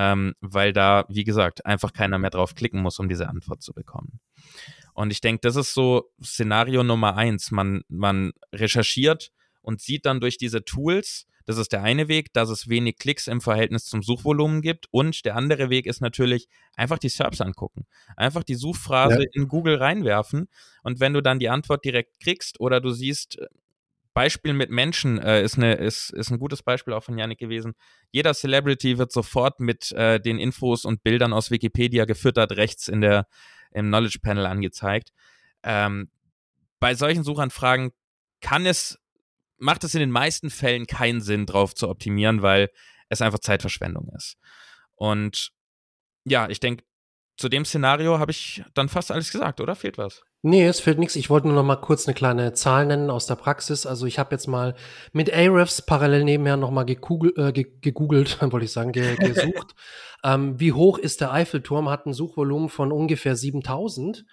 Ähm, 0.00 0.34
weil 0.40 0.72
da, 0.72 1.06
wie 1.08 1.24
gesagt, 1.24 1.66
einfach 1.66 1.92
keiner 1.92 2.18
mehr 2.18 2.30
drauf 2.30 2.54
klicken 2.54 2.80
muss, 2.80 3.00
um 3.00 3.08
diese 3.08 3.28
Antwort 3.28 3.62
zu 3.62 3.74
bekommen. 3.74 4.20
Und 4.94 5.10
ich 5.10 5.20
denke, 5.20 5.40
das 5.42 5.56
ist 5.56 5.74
so 5.74 6.12
Szenario 6.22 6.84
Nummer 6.84 7.16
eins. 7.16 7.50
Man, 7.50 7.82
man 7.88 8.30
recherchiert 8.52 9.32
und 9.60 9.80
sieht 9.80 10.06
dann 10.06 10.20
durch 10.20 10.38
diese 10.38 10.64
Tools, 10.64 11.26
das 11.46 11.58
ist 11.58 11.72
der 11.72 11.82
eine 11.82 12.06
Weg, 12.06 12.32
dass 12.32 12.48
es 12.48 12.68
wenig 12.68 12.98
Klicks 12.98 13.26
im 13.26 13.40
Verhältnis 13.40 13.86
zum 13.86 14.02
Suchvolumen 14.02 14.60
gibt. 14.60 14.86
Und 14.90 15.24
der 15.24 15.34
andere 15.34 15.68
Weg 15.68 15.86
ist 15.86 16.00
natürlich 16.00 16.46
einfach 16.76 16.98
die 16.98 17.08
SERPs 17.08 17.40
angucken. 17.40 17.86
Einfach 18.16 18.44
die 18.44 18.54
Suchphrase 18.54 19.22
ja. 19.22 19.28
in 19.32 19.48
Google 19.48 19.76
reinwerfen. 19.76 20.48
Und 20.84 21.00
wenn 21.00 21.14
du 21.14 21.22
dann 21.22 21.38
die 21.38 21.48
Antwort 21.48 21.84
direkt 21.84 22.20
kriegst 22.20 22.60
oder 22.60 22.80
du 22.80 22.90
siehst, 22.90 23.38
Beispiel 24.18 24.52
mit 24.52 24.68
Menschen 24.68 25.20
äh, 25.20 25.44
ist, 25.44 25.58
eine, 25.58 25.74
ist, 25.74 26.10
ist 26.10 26.32
ein 26.32 26.40
gutes 26.40 26.64
Beispiel 26.64 26.92
auch 26.92 27.04
von 27.04 27.16
Yannick 27.16 27.38
gewesen. 27.38 27.74
Jeder 28.10 28.34
Celebrity 28.34 28.98
wird 28.98 29.12
sofort 29.12 29.60
mit 29.60 29.92
äh, 29.92 30.18
den 30.18 30.40
Infos 30.40 30.84
und 30.84 31.04
Bildern 31.04 31.32
aus 31.32 31.52
Wikipedia 31.52 32.04
gefüttert, 32.04 32.50
rechts 32.56 32.88
in 32.88 33.00
der, 33.00 33.28
im 33.70 33.86
Knowledge 33.86 34.18
Panel 34.20 34.46
angezeigt. 34.46 35.12
Ähm, 35.62 36.10
bei 36.80 36.96
solchen 36.96 37.22
Suchanfragen 37.22 37.92
kann 38.40 38.66
es 38.66 38.98
macht 39.56 39.84
es 39.84 39.94
in 39.94 40.00
den 40.00 40.10
meisten 40.10 40.50
Fällen 40.50 40.88
keinen 40.88 41.20
Sinn, 41.20 41.46
drauf 41.46 41.76
zu 41.76 41.88
optimieren, 41.88 42.42
weil 42.42 42.70
es 43.08 43.22
einfach 43.22 43.38
Zeitverschwendung 43.38 44.08
ist. 44.16 44.36
Und 44.96 45.52
ja, 46.24 46.48
ich 46.48 46.58
denke, 46.58 46.84
zu 47.36 47.48
dem 47.48 47.64
Szenario 47.64 48.18
habe 48.18 48.32
ich 48.32 48.64
dann 48.74 48.88
fast 48.88 49.12
alles 49.12 49.30
gesagt, 49.30 49.60
oder? 49.60 49.76
Fehlt 49.76 49.96
was? 49.96 50.24
Nee, 50.42 50.66
es 50.66 50.78
fehlt 50.78 50.98
nichts. 51.00 51.16
Ich 51.16 51.30
wollte 51.30 51.48
nur 51.48 51.56
noch 51.56 51.64
mal 51.64 51.76
kurz 51.76 52.06
eine 52.06 52.14
kleine 52.14 52.52
Zahl 52.52 52.86
nennen 52.86 53.10
aus 53.10 53.26
der 53.26 53.34
Praxis. 53.34 53.86
Also 53.86 54.06
ich 54.06 54.20
habe 54.20 54.32
jetzt 54.36 54.46
mal 54.46 54.76
mit 55.12 55.32
Ahrefs 55.32 55.82
parallel 55.82 56.22
nebenher 56.22 56.56
noch 56.56 56.70
mal 56.70 56.84
gegoogelt, 56.84 57.36
äh, 57.36 57.52
gegoogelt 57.80 58.40
wollte 58.40 58.64
ich 58.64 58.72
sagen, 58.72 58.92
ge 58.92 59.16
gesucht. 59.16 59.74
ähm, 60.24 60.60
wie 60.60 60.72
hoch 60.72 60.98
ist 60.98 61.20
der 61.20 61.32
Eiffelturm? 61.32 61.88
Hat 61.90 62.06
ein 62.06 62.12
Suchvolumen 62.12 62.68
von 62.68 62.92
ungefähr 62.92 63.34
7000 63.34 64.24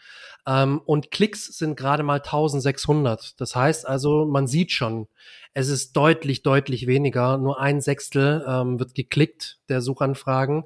ähm, 0.46 0.80
und 0.86 1.10
Klicks 1.10 1.58
sind 1.58 1.75
gerade 1.75 2.03
mal 2.03 2.18
1600. 2.18 3.41
Das 3.41 3.56
heißt 3.56 3.88
also, 3.88 4.25
man 4.25 4.46
sieht 4.46 4.72
schon, 4.72 5.08
es 5.56 5.70
ist 5.70 5.94
deutlich, 5.94 6.44
deutlich 6.44 6.86
weniger. 6.86 7.39
Nur 7.39 7.60
ein 7.60 7.82
Sechstel 7.82 8.46
ähm, 8.48 8.80
wird 8.80 8.94
geklickt 8.94 9.58
der 9.70 9.82
Suchanfragen, 9.82 10.65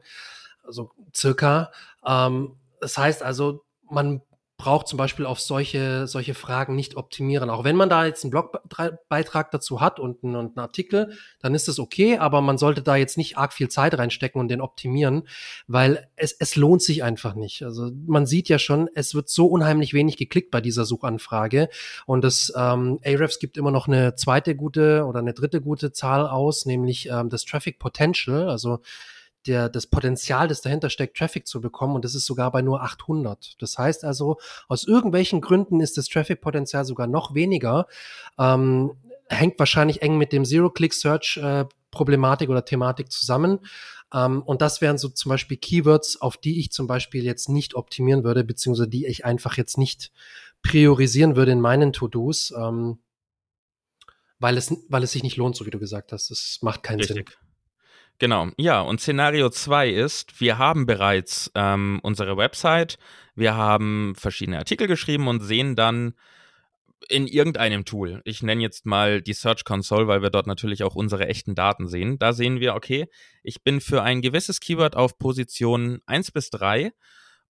also 0.63 0.91
circa. 1.15 1.71
Ähm, 2.05 2.57
das 2.81 2.97
heißt 2.97 3.23
also, 3.23 3.63
man 3.89 4.21
braucht 4.59 4.89
zum 4.89 4.97
Beispiel 4.97 5.25
auf 5.25 5.39
solche, 5.39 6.05
solche 6.05 6.33
Fragen 6.33 6.75
nicht 6.75 6.97
optimieren. 6.97 7.49
Auch 7.49 7.63
wenn 7.63 7.77
man 7.77 7.89
da 7.89 8.05
jetzt 8.05 8.25
einen 8.25 8.31
Blogbeitrag 8.31 9.51
dazu 9.51 9.79
hat 9.79 10.01
und 10.01 10.21
einen, 10.21 10.35
und 10.35 10.57
einen 10.57 10.59
Artikel, 10.59 11.13
dann 11.39 11.55
ist 11.55 11.69
das 11.69 11.79
okay, 11.79 12.17
aber 12.17 12.41
man 12.41 12.57
sollte 12.57 12.81
da 12.81 12.97
jetzt 12.97 13.17
nicht 13.17 13.37
arg 13.37 13.53
viel 13.53 13.69
Zeit 13.69 13.97
reinstecken 13.97 14.39
und 14.39 14.49
den 14.49 14.59
optimieren, 14.59 15.23
weil 15.67 16.09
es, 16.17 16.33
es 16.33 16.57
lohnt 16.57 16.83
sich 16.83 17.03
einfach 17.03 17.35
nicht. 17.35 17.63
Also 17.63 17.89
man 18.05 18.25
sieht 18.25 18.49
ja 18.49 18.59
schon, 18.59 18.89
es 18.95 19.15
wird 19.15 19.29
so 19.29 19.47
unheimlich 19.47 19.93
wenig 19.93 20.17
geklickt 20.17 20.51
bei 20.51 20.59
dieser 20.59 20.83
Suchanfrage 20.83 21.69
und 22.05 22.21
das 22.21 22.51
ähm, 22.53 22.99
Ahrefs 23.05 23.39
gibt 23.39 23.57
immer 23.57 23.71
noch 23.71 23.87
eine 23.87 24.15
zweite 24.15 24.57
gute 24.57 25.05
oder 25.05 25.19
eine 25.19 25.33
dritte 25.33 25.61
gute 25.61 25.93
Zahl 25.93 26.27
aus, 26.27 26.65
nämlich 26.65 27.07
ähm, 27.09 27.29
das 27.29 27.45
Traffic 27.45 27.79
Potential, 27.79 28.49
also 28.49 28.81
der, 29.47 29.69
das 29.69 29.87
Potenzial, 29.87 30.47
das 30.47 30.61
dahinter 30.61 30.89
steckt, 30.89 31.17
Traffic 31.17 31.47
zu 31.47 31.61
bekommen 31.61 31.95
und 31.95 32.05
das 32.05 32.15
ist 32.15 32.25
sogar 32.25 32.51
bei 32.51 32.61
nur 32.61 32.81
800. 32.81 33.55
Das 33.59 33.77
heißt 33.77 34.03
also, 34.03 34.37
aus 34.67 34.85
irgendwelchen 34.85 35.41
Gründen 35.41 35.79
ist 35.79 35.97
das 35.97 36.07
Traffic-Potenzial 36.07 36.85
sogar 36.85 37.07
noch 37.07 37.33
weniger. 37.33 37.87
Ähm, 38.37 38.91
hängt 39.27 39.59
wahrscheinlich 39.59 40.01
eng 40.01 40.17
mit 40.17 40.33
dem 40.33 40.43
Zero-Click-Search-Problematik 40.43 42.49
äh, 42.49 42.51
oder 42.51 42.65
Thematik 42.65 43.11
zusammen. 43.11 43.59
Ähm, 44.13 44.41
und 44.41 44.61
das 44.61 44.81
wären 44.81 44.97
so 44.97 45.09
zum 45.09 45.29
Beispiel 45.29 45.57
Keywords, 45.57 46.21
auf 46.21 46.37
die 46.37 46.59
ich 46.59 46.71
zum 46.71 46.87
Beispiel 46.87 47.23
jetzt 47.23 47.49
nicht 47.49 47.75
optimieren 47.75 48.23
würde, 48.23 48.43
beziehungsweise 48.43 48.89
die 48.89 49.05
ich 49.05 49.25
einfach 49.25 49.57
jetzt 49.57 49.77
nicht 49.77 50.11
priorisieren 50.61 51.35
würde 51.35 51.51
in 51.51 51.61
meinen 51.61 51.93
To-Dos, 51.93 52.53
ähm, 52.57 52.99
weil, 54.39 54.57
es, 54.57 54.75
weil 54.89 55.03
es 55.03 55.11
sich 55.11 55.23
nicht 55.23 55.37
lohnt, 55.37 55.55
so 55.55 55.65
wie 55.65 55.69
du 55.69 55.79
gesagt 55.79 56.11
hast. 56.11 56.31
Das 56.31 56.59
macht 56.61 56.83
keinen 56.83 56.99
Richtig. 56.99 57.29
Sinn. 57.29 57.48
Genau, 58.19 58.49
ja, 58.57 58.81
und 58.81 58.99
Szenario 58.99 59.49
2 59.49 59.89
ist, 59.91 60.41
wir 60.41 60.57
haben 60.57 60.85
bereits 60.85 61.49
ähm, 61.55 62.01
unsere 62.03 62.35
Website, 62.35 62.97
wir 63.33 63.55
haben 63.55 64.13
verschiedene 64.15 64.57
Artikel 64.57 64.87
geschrieben 64.87 65.29
und 65.29 65.39
sehen 65.39 65.77
dann 65.77 66.13
in 67.07 67.27
irgendeinem 67.27 67.85
Tool. 67.85 68.21
Ich 68.25 68.43
nenne 68.43 68.61
jetzt 68.61 68.85
mal 68.85 69.21
die 69.21 69.33
Search 69.33 69.63
Console, 69.63 70.07
weil 70.07 70.21
wir 70.21 70.31
dort 70.31 70.47
natürlich 70.47 70.83
auch 70.83 70.95
unsere 70.95 71.27
echten 71.27 71.55
Daten 71.55 71.87
sehen. 71.87 72.19
Da 72.19 72.33
sehen 72.33 72.59
wir, 72.59 72.75
okay, 72.75 73.07
ich 73.41 73.63
bin 73.63 73.79
für 73.79 74.03
ein 74.03 74.21
gewisses 74.21 74.59
Keyword 74.59 74.97
auf 74.97 75.17
Position 75.17 76.01
1 76.05 76.31
bis 76.31 76.49
3 76.49 76.91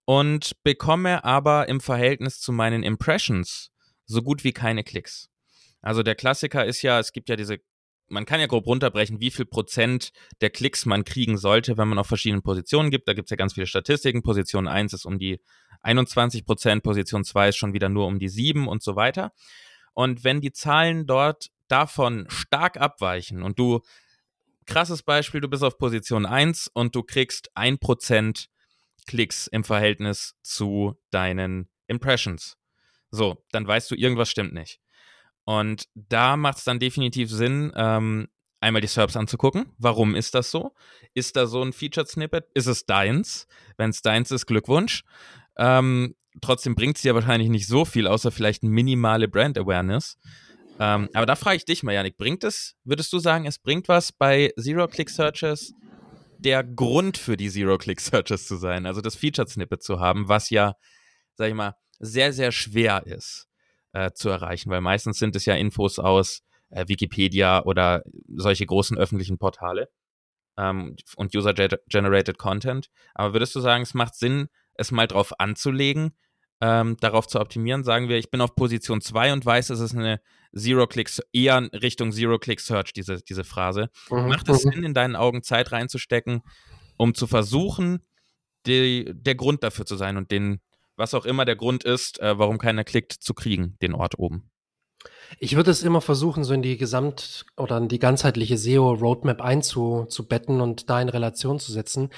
und 0.06 0.52
bekomme 0.64 1.24
aber 1.24 1.68
im 1.68 1.82
Verhältnis 1.82 2.40
zu 2.40 2.52
meinen 2.52 2.84
Impressions 2.84 3.72
so 4.06 4.22
gut 4.22 4.44
wie 4.44 4.54
keine 4.54 4.84
Klicks. 4.84 5.30
Also 5.82 6.04
der 6.04 6.16
Klassiker 6.16 6.64
ist 6.66 6.84
ja, 6.84 7.00
es 7.00 7.12
gibt 7.12 7.30
ja 7.30 7.36
diese, 7.36 7.58
man 8.10 8.26
kann 8.26 8.40
ja 8.40 8.48
grob 8.48 8.66
runterbrechen, 8.68 9.20
wie 9.20 9.32
viel 9.32 9.46
Prozent 9.46 10.12
der 10.42 10.50
Klicks 10.50 10.86
man 10.86 11.04
kriegen 11.04 11.38
sollte, 11.38 11.78
wenn 11.78 11.88
man 11.88 12.00
auf 12.00 12.08
verschiedenen 12.08 12.42
Positionen 12.42 12.92
gibt. 12.92 13.08
Da 13.08 13.14
gibt 13.14 13.28
es 13.28 13.32
ja 13.32 13.38
ganz 13.38 13.54
viele 13.54 13.68
Statistiken. 13.68 14.24
Position 14.24 14.68
1 14.68 14.94
ist 14.94 15.06
um 15.06 15.20
die 15.20 15.40
21 15.82 16.46
Prozent, 16.46 16.84
Position 16.84 17.24
2 17.24 17.50
ist 17.50 17.58
schon 17.58 17.74
wieder 17.74 17.90
nur 17.90 18.08
um 18.08 18.20
die 18.20 18.30
7 18.30 18.68
und 18.68 18.84
so 18.84 18.96
weiter. 18.96 19.32
Und 19.94 20.24
wenn 20.24 20.42
die 20.42 20.52
Zahlen 20.52 21.08
dort 21.08 21.50
davon 21.68 22.26
stark 22.30 22.78
abweichen 22.78 23.44
und 23.44 23.60
du, 23.60 23.82
krasses 24.66 25.04
Beispiel, 25.04 25.42
du 25.42 25.48
bist 25.48 25.64
auf 25.64 25.78
Position 25.78 26.26
1 26.26 26.68
und 26.74 26.96
du 26.96 27.04
kriegst 27.04 27.56
1% 27.56 28.48
Klicks 29.08 29.48
im 29.48 29.64
Verhältnis 29.64 30.36
zu 30.42 30.96
deinen 31.12 31.70
Impressions. 31.88 32.58
So, 33.12 33.44
dann 33.52 33.66
weißt 33.66 33.90
du, 33.90 33.96
irgendwas 33.96 34.30
stimmt 34.30 34.54
nicht. 34.54 34.80
Und 35.50 35.86
da 35.96 36.38
macht 36.38 36.60
es 36.60 36.64
dann 36.64 36.78
definitiv 36.78 37.32
Sinn, 37.32 37.74
ähm, 37.76 38.28
einmal 38.62 38.84
die 38.84 38.88
SERPs 38.88 39.18
anzugucken. 39.18 39.66
Warum 39.80 40.14
ist 40.14 40.36
das 40.36 40.52
so? 40.52 40.76
Ist 41.16 41.36
da 41.36 41.48
so 41.48 41.64
ein 41.64 41.74
Featured 41.74 42.08
Snippet? 42.08 42.46
Ist 42.54 42.68
es 42.68 42.86
deins? 42.86 43.48
Wenn 43.76 43.90
es 43.90 44.04
deins 44.04 44.30
ist, 44.30 44.46
Glückwunsch. 44.46 45.04
Ähm, 45.58 46.14
trotzdem 46.40 46.76
bringt 46.76 46.98
es 46.98 47.04
ja 47.04 47.16
wahrscheinlich 47.16 47.50
nicht 47.50 47.66
so 47.66 47.84
viel, 47.84 48.06
außer 48.06 48.30
vielleicht 48.30 48.62
minimale 48.62 49.28
Brand 49.28 49.58
Awareness. 49.58 50.20
Ähm, 50.80 51.10
aber 51.16 51.26
da 51.26 51.36
frage 51.36 51.58
ich 51.58 51.66
dich 51.66 51.82
mal, 51.82 51.94
Janik, 51.94 52.18
bringt 52.18 52.44
es, 52.44 52.76
würdest 52.84 53.12
du 53.12 53.18
sagen, 53.18 53.48
es 53.48 53.58
bringt 53.58 53.88
was 53.88 54.12
bei 54.12 54.54
Zero-Click-Searches, 54.56 55.74
der 56.38 56.64
Grund 56.64 57.18
für 57.18 57.38
die 57.38 57.50
Zero-Click-Searches 57.50 58.46
zu 58.46 58.58
sein, 58.58 58.86
also 58.86 59.02
das 59.02 59.16
Featured-Snippet 59.16 59.82
zu 59.82 60.00
haben, 60.00 60.28
was 60.28 60.52
ja, 60.52 60.76
sag 61.34 61.50
ich 61.50 61.56
mal, 61.56 61.74
sehr, 61.98 62.34
sehr 62.34 62.52
schwer 62.52 63.08
ist 63.08 63.49
äh, 63.94 64.12
zu 64.12 64.30
erreichen, 64.30 64.70
weil 64.70 64.82
meistens 64.82 65.20
sind 65.20 65.36
es 65.36 65.46
ja 65.46 65.56
Infos 65.56 66.00
aus 66.00 66.42
äh, 66.70 66.88
Wikipedia 66.88 67.64
oder 67.64 68.04
solche 68.36 68.66
großen 68.66 68.98
öffentlichen 68.98 69.38
Portale 69.38 69.90
ähm, 70.58 70.96
und 71.16 71.36
User-Generated 71.36 72.38
Content. 72.38 72.90
Aber 73.14 73.34
würdest 73.34 73.56
du 73.56 73.60
sagen, 73.60 73.84
es 73.84 73.94
macht 73.94 74.16
Sinn, 74.16 74.48
es 74.76 74.92
mal 74.92 75.08
drauf 75.08 75.34
anzulegen, 75.40 76.16
ähm, 76.62 76.98
darauf 77.00 77.28
zu 77.28 77.40
optimieren, 77.40 77.84
sagen 77.84 78.10
wir, 78.10 78.18
ich 78.18 78.32
bin 78.32 78.42
auf 78.42 78.56
Position 78.56 79.02
2 79.02 79.34
und 79.34 79.46
weiß, 79.46 79.70
es 79.70 79.80
ist 79.80 79.96
eine 79.96 80.20
Zero-Click, 80.54 81.10
eher 81.32 81.70
Richtung 81.74 82.12
Zero-Click-Search, 82.12 82.92
diese, 82.92 83.22
diese 83.22 83.44
Phrase. 83.46 83.90
Mhm. 84.10 84.28
Macht 84.28 84.50
es 84.50 84.66
mhm. 84.66 84.72
Sinn, 84.72 84.84
in 84.84 84.94
deinen 84.94 85.16
Augen 85.16 85.42
Zeit 85.42 85.72
reinzustecken, 85.72 86.42
um 86.98 87.14
zu 87.14 87.28
versuchen, 87.28 88.04
die, 88.66 89.06
der 89.14 89.36
Grund 89.36 89.64
dafür 89.64 89.86
zu 89.86 89.96
sein 89.96 90.18
und 90.18 90.32
den, 90.32 90.60
was 91.00 91.14
auch 91.14 91.26
immer 91.26 91.46
der 91.46 91.56
Grund 91.56 91.84
ist, 91.84 92.20
äh, 92.20 92.38
warum 92.38 92.58
keiner 92.58 92.84
klickt, 92.84 93.14
zu 93.14 93.34
kriegen, 93.34 93.78
den 93.82 93.96
Ort 93.96 94.20
oben? 94.20 94.52
Ich 95.38 95.56
würde 95.56 95.70
es 95.70 95.84
immer 95.84 96.02
versuchen, 96.02 96.44
so 96.44 96.54
in 96.54 96.62
die 96.62 96.78
Gesamt- 96.78 97.46
oder 97.56 97.78
in 97.78 97.88
die 97.88 98.00
ganzheitliche 98.00 98.58
SEO-Roadmap 98.58 99.42
einzubetten 99.42 100.60
und 100.60 100.90
da 100.90 101.00
in 101.02 101.10
Relation 101.10 101.60
zu 101.60 101.72
setzen. 101.72 102.10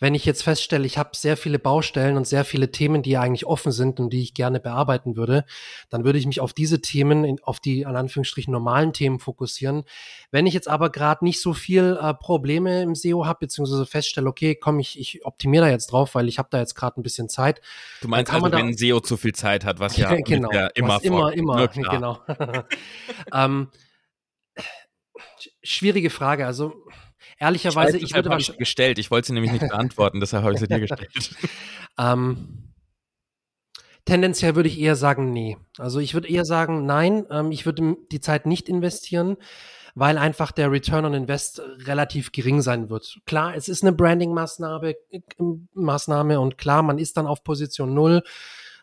Wenn 0.00 0.14
ich 0.14 0.26
jetzt 0.26 0.42
feststelle, 0.42 0.86
ich 0.86 0.98
habe 0.98 1.10
sehr 1.14 1.36
viele 1.36 1.58
Baustellen 1.58 2.16
und 2.16 2.26
sehr 2.26 2.44
viele 2.44 2.70
Themen, 2.70 3.02
die 3.02 3.16
eigentlich 3.16 3.46
offen 3.46 3.72
sind 3.72 4.00
und 4.00 4.12
die 4.12 4.22
ich 4.22 4.34
gerne 4.34 4.60
bearbeiten 4.60 5.16
würde, 5.16 5.44
dann 5.88 6.04
würde 6.04 6.18
ich 6.18 6.26
mich 6.26 6.40
auf 6.40 6.52
diese 6.52 6.80
Themen, 6.82 7.38
auf 7.42 7.58
die 7.58 7.86
an 7.86 7.96
Anführungsstrichen 7.96 8.52
normalen 8.52 8.92
Themen 8.92 9.18
fokussieren. 9.18 9.84
Wenn 10.30 10.46
ich 10.46 10.54
jetzt 10.54 10.68
aber 10.68 10.90
gerade 10.90 11.24
nicht 11.24 11.40
so 11.40 11.54
viel 11.54 11.98
äh, 12.00 12.12
Probleme 12.12 12.82
im 12.82 12.94
SEO 12.94 13.24
habe, 13.24 13.38
beziehungsweise 13.40 13.86
feststelle, 13.86 14.28
okay, 14.28 14.54
komm, 14.54 14.78
ich, 14.78 14.98
ich 15.00 15.24
optimiere 15.24 15.66
da 15.66 15.70
jetzt 15.70 15.90
drauf, 15.92 16.14
weil 16.14 16.28
ich 16.28 16.38
habe 16.38 16.48
da 16.50 16.58
jetzt 16.58 16.74
gerade 16.74 17.00
ein 17.00 17.02
bisschen 17.02 17.28
Zeit. 17.28 17.62
Du 18.02 18.08
meinst 18.08 18.32
also, 18.32 18.52
wenn 18.52 18.76
SEO 18.76 19.00
zu 19.00 19.16
viel 19.16 19.34
Zeit 19.34 19.64
hat, 19.64 19.80
was 19.80 19.96
ja, 19.96 20.14
genau, 20.24 20.52
ja 20.52 20.66
immer 20.74 20.96
was 20.96 21.02
immer, 21.02 21.32
immer, 21.32 21.68
genau. 21.68 22.18
ähm, 23.32 23.68
schwierige 25.62 26.10
Frage. 26.10 26.46
Also 26.46 26.74
ehrlicherweise, 27.38 27.96
ich, 27.96 28.02
weiß, 28.02 28.10
ich 28.10 28.14
würde 28.14 28.30
wahrscheinlich 28.30 28.58
gestellt. 28.58 28.98
Ich 28.98 29.10
wollte 29.10 29.28
sie 29.28 29.32
nämlich 29.32 29.52
nicht 29.52 29.68
beantworten, 29.68 30.20
deshalb 30.20 30.44
habe 30.44 30.54
ich 30.54 30.60
sie 30.60 30.68
dir 30.68 30.80
gestellt. 30.80 31.36
ähm, 31.98 32.72
tendenziell 34.04 34.56
würde 34.56 34.68
ich 34.68 34.78
eher 34.78 34.96
sagen, 34.96 35.32
nee. 35.32 35.56
Also 35.78 36.00
ich 36.00 36.14
würde 36.14 36.28
eher 36.28 36.44
sagen, 36.44 36.86
nein. 36.86 37.26
Ähm, 37.30 37.52
ich 37.52 37.66
würde 37.66 37.96
die 38.10 38.20
Zeit 38.20 38.46
nicht 38.46 38.68
investieren, 38.68 39.36
weil 39.94 40.18
einfach 40.18 40.52
der 40.52 40.70
Return 40.70 41.04
on 41.04 41.14
Invest 41.14 41.60
relativ 41.84 42.32
gering 42.32 42.60
sein 42.60 42.90
wird. 42.90 43.18
Klar, 43.26 43.54
es 43.54 43.68
ist 43.68 43.82
eine 43.82 43.92
Branding-Maßnahme 43.92 44.94
äh, 45.10 45.20
Maßnahme 45.74 46.40
und 46.40 46.58
klar, 46.58 46.82
man 46.82 46.98
ist 46.98 47.16
dann 47.16 47.26
auf 47.26 47.44
Position 47.44 47.94
null 47.94 48.22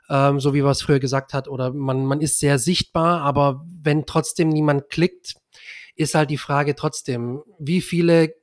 ähm, 0.10 0.40
so 0.40 0.54
wie 0.54 0.64
wir 0.64 0.72
es 0.72 0.82
früher 0.82 1.00
gesagt 1.00 1.34
hat, 1.34 1.48
oder 1.48 1.74
man, 1.74 2.06
man 2.06 2.22
ist 2.22 2.40
sehr 2.40 2.60
sichtbar, 2.60 3.22
aber 3.22 3.66
wenn 3.82 4.06
trotzdem 4.06 4.50
niemand 4.50 4.90
klickt, 4.90 5.36
ist 5.96 6.16
halt 6.16 6.30
die 6.30 6.38
Frage 6.38 6.76
trotzdem, 6.76 7.42
wie 7.60 7.82
viele 7.82 8.34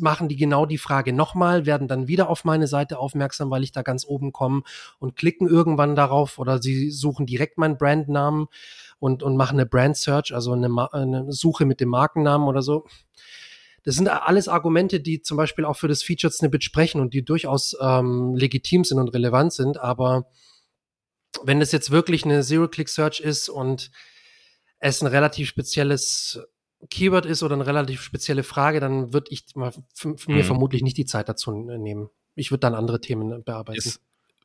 machen 0.00 0.28
die 0.28 0.36
genau 0.36 0.64
die 0.64 0.78
Frage 0.78 1.12
nochmal, 1.12 1.66
werden 1.66 1.88
dann 1.88 2.08
wieder 2.08 2.30
auf 2.30 2.44
meine 2.44 2.66
Seite 2.66 2.98
aufmerksam, 2.98 3.50
weil 3.50 3.62
ich 3.62 3.72
da 3.72 3.82
ganz 3.82 4.06
oben 4.06 4.32
komme 4.32 4.62
und 4.98 5.16
klicken 5.16 5.48
irgendwann 5.48 5.96
darauf 5.96 6.38
oder 6.38 6.62
sie 6.62 6.90
suchen 6.90 7.26
direkt 7.26 7.58
meinen 7.58 7.76
Brandnamen 7.76 8.46
und, 8.98 9.22
und 9.22 9.36
machen 9.36 9.58
eine 9.58 9.66
Brand 9.66 9.96
Search, 9.96 10.34
also 10.34 10.52
eine, 10.52 10.92
eine 10.92 11.30
Suche 11.32 11.66
mit 11.66 11.80
dem 11.80 11.90
Markennamen 11.90 12.48
oder 12.48 12.62
so. 12.62 12.86
Das 13.84 13.96
sind 13.96 14.08
alles 14.08 14.46
Argumente, 14.46 15.00
die 15.00 15.22
zum 15.22 15.36
Beispiel 15.36 15.64
auch 15.64 15.76
für 15.76 15.88
das 15.88 16.02
Featured 16.02 16.32
Snippet 16.32 16.62
sprechen 16.62 17.00
und 17.00 17.12
die 17.12 17.24
durchaus 17.24 17.76
ähm, 17.80 18.34
legitim 18.36 18.84
sind 18.84 18.98
und 18.98 19.08
relevant 19.08 19.52
sind, 19.52 19.78
aber 19.78 20.26
wenn 21.44 21.60
es 21.60 21.72
jetzt 21.72 21.90
wirklich 21.90 22.24
eine 22.24 22.42
Zero-Click-Search 22.42 23.20
ist 23.20 23.48
und 23.48 23.90
es 24.78 25.02
ein 25.02 25.06
relativ 25.06 25.48
spezielles 25.48 26.40
Keyword 26.90 27.26
ist 27.26 27.42
oder 27.42 27.54
eine 27.54 27.66
relativ 27.66 28.02
spezielle 28.02 28.42
Frage, 28.42 28.80
dann 28.80 29.12
würde 29.12 29.30
ich 29.30 29.44
mal 29.54 29.72
mhm. 30.02 30.16
mir 30.26 30.44
vermutlich 30.44 30.82
nicht 30.82 30.96
die 30.96 31.04
Zeit 31.04 31.28
dazu 31.28 31.52
nehmen. 31.52 32.10
Ich 32.34 32.50
würde 32.50 32.60
dann 32.60 32.74
andere 32.74 33.00
Themen 33.00 33.44
bearbeiten. 33.44 33.78
Ist, 33.78 34.00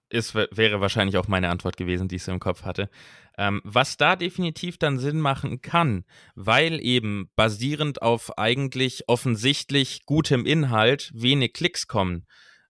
ist, 0.10 0.36
wäre 0.36 0.80
wahrscheinlich 0.80 1.18
auch 1.18 1.28
meine 1.28 1.50
Antwort 1.50 1.78
gewesen, 1.78 2.08
die 2.08 2.18
ich 2.18 2.24
so 2.24 2.32
im 2.32 2.40
Kopf 2.40 2.64
hatte. 2.64 2.90
Ähm, 3.38 3.62
was 3.64 3.98
da 3.98 4.16
definitiv 4.16 4.78
dann 4.78 5.00
Sinn 5.00 5.20
machen 5.20 5.62
kann, 5.62 6.06
weil 6.36 6.80
eben 6.82 7.30
basierend 7.36 8.02
auf 8.02 8.38
eigentlich 8.38 9.06
offensichtlich 9.08 10.06
gutem 10.06 10.46
Inhalt 10.46 11.12
wenig 11.14 11.54
Klicks 11.54 11.88
kommen, 11.88 12.26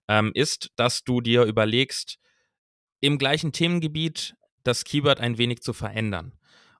ähm, 0.08 0.32
ist, 0.34 0.72
dass 0.76 1.04
du 1.04 1.20
dir 1.20 1.44
überlegst, 1.44 2.18
im 3.00 3.18
gleichen 3.18 3.52
Themengebiet 3.52 4.34
das 4.64 4.84
Keyword 4.84 5.20
ein 5.20 5.38
wenig 5.38 5.62
zu 5.62 5.72
verändern 5.72 6.32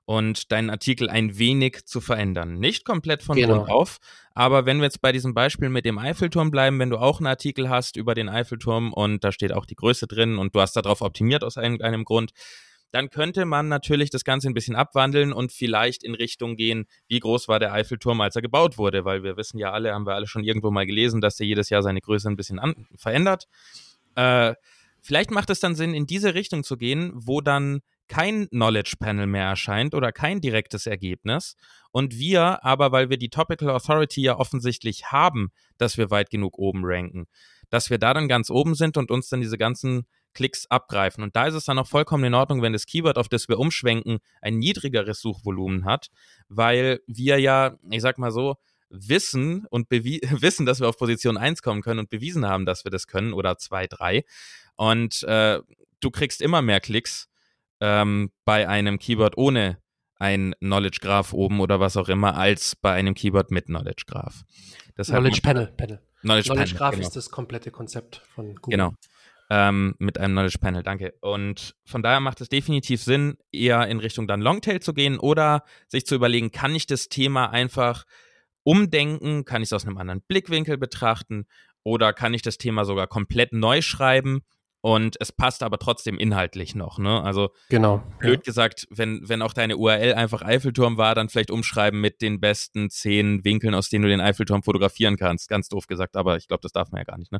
und 0.05 0.51
deinen 0.51 0.71
Artikel 0.71 1.07
ein 1.09 1.37
wenig 1.37 1.85
zu 1.85 2.01
verändern. 2.01 2.57
Nicht 2.57 2.83
komplett 2.83 3.21
von 3.21 3.35
genau. 3.35 3.57
Grund 3.57 3.69
auf, 3.69 3.97
aber 4.33 4.65
wenn 4.65 4.77
wir 4.77 4.85
jetzt 4.85 5.01
bei 5.01 5.11
diesem 5.11 5.33
Beispiel 5.33 5.69
mit 5.69 5.85
dem 5.85 5.99
Eiffelturm 5.99 6.49
bleiben, 6.49 6.79
wenn 6.79 6.89
du 6.89 6.97
auch 6.97 7.19
einen 7.19 7.27
Artikel 7.27 7.69
hast 7.69 7.95
über 7.95 8.15
den 8.15 8.27
Eiffelturm 8.27 8.91
und 8.91 9.23
da 9.23 9.31
steht 9.31 9.53
auch 9.53 9.65
die 9.65 9.75
Größe 9.75 10.07
drin 10.07 10.37
und 10.37 10.55
du 10.55 10.61
hast 10.61 10.75
darauf 10.75 11.01
optimiert 11.01 11.43
aus 11.43 11.57
irgendeinem 11.57 12.05
Grund, 12.05 12.31
dann 12.91 13.09
könnte 13.09 13.45
man 13.45 13.67
natürlich 13.67 14.09
das 14.09 14.23
Ganze 14.23 14.47
ein 14.47 14.53
bisschen 14.53 14.75
abwandeln 14.75 15.31
und 15.31 15.51
vielleicht 15.51 16.03
in 16.03 16.15
Richtung 16.15 16.55
gehen, 16.55 16.87
wie 17.07 17.19
groß 17.19 17.47
war 17.47 17.59
der 17.59 17.71
Eiffelturm, 17.73 18.19
als 18.21 18.35
er 18.35 18.41
gebaut 18.41 18.77
wurde, 18.77 19.05
weil 19.05 19.23
wir 19.23 19.37
wissen 19.37 19.59
ja 19.59 19.71
alle, 19.71 19.93
haben 19.93 20.07
wir 20.07 20.15
alle 20.15 20.27
schon 20.27 20.43
irgendwo 20.43 20.71
mal 20.71 20.87
gelesen, 20.87 21.21
dass 21.21 21.39
er 21.39 21.45
jedes 21.45 21.69
Jahr 21.69 21.83
seine 21.83 22.01
Größe 22.01 22.27
ein 22.29 22.35
bisschen 22.35 22.57
an 22.57 22.87
verändert. 22.95 23.45
Äh, 24.15 24.55
Vielleicht 25.01 25.31
macht 25.31 25.49
es 25.49 25.59
dann 25.59 25.75
Sinn, 25.75 25.93
in 25.93 26.05
diese 26.05 26.33
Richtung 26.33 26.63
zu 26.63 26.77
gehen, 26.77 27.11
wo 27.13 27.41
dann 27.41 27.81
kein 28.07 28.49
Knowledge 28.49 28.95
Panel 28.99 29.27
mehr 29.27 29.45
erscheint 29.45 29.93
oder 29.93 30.11
kein 30.11 30.41
direktes 30.41 30.87
Ergebnis. 30.87 31.55
Und 31.91 32.17
wir 32.17 32.63
aber, 32.65 32.91
weil 32.91 33.09
wir 33.09 33.17
die 33.17 33.29
Topical 33.29 33.69
Authority 33.69 34.21
ja 34.21 34.37
offensichtlich 34.37 35.05
haben, 35.11 35.51
dass 35.77 35.97
wir 35.97 36.09
weit 36.09 36.29
genug 36.29 36.57
oben 36.57 36.81
ranken, 36.83 37.27
dass 37.69 37.89
wir 37.89 37.99
da 37.99 38.13
dann 38.13 38.27
ganz 38.27 38.49
oben 38.49 38.75
sind 38.75 38.97
und 38.97 39.11
uns 39.11 39.29
dann 39.29 39.41
diese 39.41 39.57
ganzen 39.57 40.05
Klicks 40.33 40.65
abgreifen. 40.67 41.23
Und 41.23 41.35
da 41.35 41.47
ist 41.47 41.55
es 41.55 41.65
dann 41.65 41.79
auch 41.79 41.87
vollkommen 41.87 42.23
in 42.25 42.33
Ordnung, 42.33 42.61
wenn 42.61 42.73
das 42.73 42.85
Keyword, 42.85 43.17
auf 43.17 43.29
das 43.29 43.47
wir 43.47 43.59
umschwenken, 43.59 44.19
ein 44.41 44.57
niedrigeres 44.57 45.21
Suchvolumen 45.21 45.85
hat, 45.85 46.09
weil 46.47 46.99
wir 47.07 47.39
ja, 47.39 47.77
ich 47.89 48.01
sag 48.01 48.17
mal 48.17 48.31
so, 48.31 48.55
wissen 48.89 49.65
und 49.69 49.89
wissen, 49.91 50.65
dass 50.65 50.79
wir 50.79 50.89
auf 50.89 50.97
Position 50.97 51.37
1 51.37 51.61
kommen 51.61 51.81
können 51.81 51.99
und 51.99 52.09
bewiesen 52.09 52.45
haben, 52.45 52.65
dass 52.65 52.83
wir 52.83 52.91
das 52.91 53.07
können 53.07 53.33
oder 53.33 53.57
2, 53.57 53.87
3. 53.87 54.23
Und 54.79 55.23
äh, 55.23 55.59
du 55.99 56.09
kriegst 56.09 56.41
immer 56.41 56.61
mehr 56.61 56.79
Klicks 56.79 57.27
ähm, 57.81 58.31
bei 58.45 58.65
einem 58.69 58.97
Keyword 58.97 59.37
ohne 59.37 59.77
ein 60.15 60.55
Knowledge 60.59 60.99
Graph 61.01 61.33
oben 61.33 61.59
oder 61.59 61.81
was 61.81 61.97
auch 61.97 62.07
immer, 62.07 62.35
als 62.35 62.77
bei 62.77 62.93
einem 62.93 63.13
Keyword 63.13 63.51
mit 63.51 63.65
Knowledge 63.65 64.03
Graph. 64.07 64.45
Deshalb 64.97 65.19
Knowledge 65.19 65.41
Panel. 65.41 65.67
Panel. 65.75 66.01
Knowledge, 66.21 66.45
Knowledge 66.45 66.71
Panel, 66.71 66.77
Graph 66.77 66.95
genau. 66.95 67.07
ist 67.07 67.15
das 67.17 67.29
komplette 67.29 67.71
Konzept 67.71 68.21
von 68.33 68.55
Google. 68.55 68.77
Genau. 68.77 68.93
ähm, 69.49 69.95
mit 69.99 70.17
einem 70.17 70.33
Knowledge 70.33 70.59
Panel, 70.59 70.81
danke. 70.81 71.13
Und 71.19 71.75
von 71.83 72.01
daher 72.01 72.21
macht 72.21 72.39
es 72.39 72.47
definitiv 72.47 73.03
Sinn, 73.03 73.37
eher 73.51 73.85
in 73.87 73.99
Richtung 73.99 74.27
dann 74.27 74.39
Longtail 74.39 74.79
zu 74.79 74.93
gehen 74.93 75.19
oder 75.19 75.65
sich 75.89 76.05
zu 76.05 76.15
überlegen, 76.15 76.51
kann 76.51 76.73
ich 76.73 76.87
das 76.87 77.09
Thema 77.09 77.49
einfach 77.49 78.05
umdenken, 78.63 79.43
kann 79.43 79.61
ich 79.61 79.67
es 79.67 79.73
aus 79.73 79.85
einem 79.85 79.97
anderen 79.97 80.21
Blickwinkel 80.21 80.77
betrachten 80.77 81.47
oder 81.83 82.13
kann 82.13 82.33
ich 82.33 82.43
das 82.43 82.57
Thema 82.57 82.85
sogar 82.85 83.07
komplett 83.07 83.51
neu 83.51 83.81
schreiben 83.81 84.41
und 84.81 85.17
es 85.19 85.31
passt 85.31 85.63
aber 85.63 85.77
trotzdem 85.77 86.17
inhaltlich 86.17 86.75
noch. 86.75 86.97
Ne? 86.99 87.21
Also 87.21 87.51
genau, 87.69 88.01
blöd 88.19 88.39
ja. 88.39 88.43
gesagt, 88.43 88.87
wenn, 88.89 89.27
wenn 89.27 89.41
auch 89.41 89.53
deine 89.53 89.77
URL 89.77 90.13
einfach 90.13 90.41
Eiffelturm 90.41 90.97
war, 90.97 91.15
dann 91.15 91.29
vielleicht 91.29 91.51
umschreiben 91.51 91.99
mit 91.99 92.21
den 92.21 92.39
besten 92.39 92.89
zehn 92.89 93.43
Winkeln, 93.43 93.75
aus 93.75 93.89
denen 93.89 94.03
du 94.03 94.09
den 94.09 94.21
Eiffelturm 94.21 94.63
fotografieren 94.63 95.17
kannst. 95.17 95.49
Ganz 95.49 95.67
doof 95.67 95.87
gesagt, 95.87 96.15
aber 96.15 96.37
ich 96.37 96.47
glaube, 96.47 96.61
das 96.61 96.71
darf 96.71 96.91
man 96.91 96.99
ja 96.99 97.03
gar 97.03 97.17
nicht. 97.17 97.31
Ne? 97.31 97.39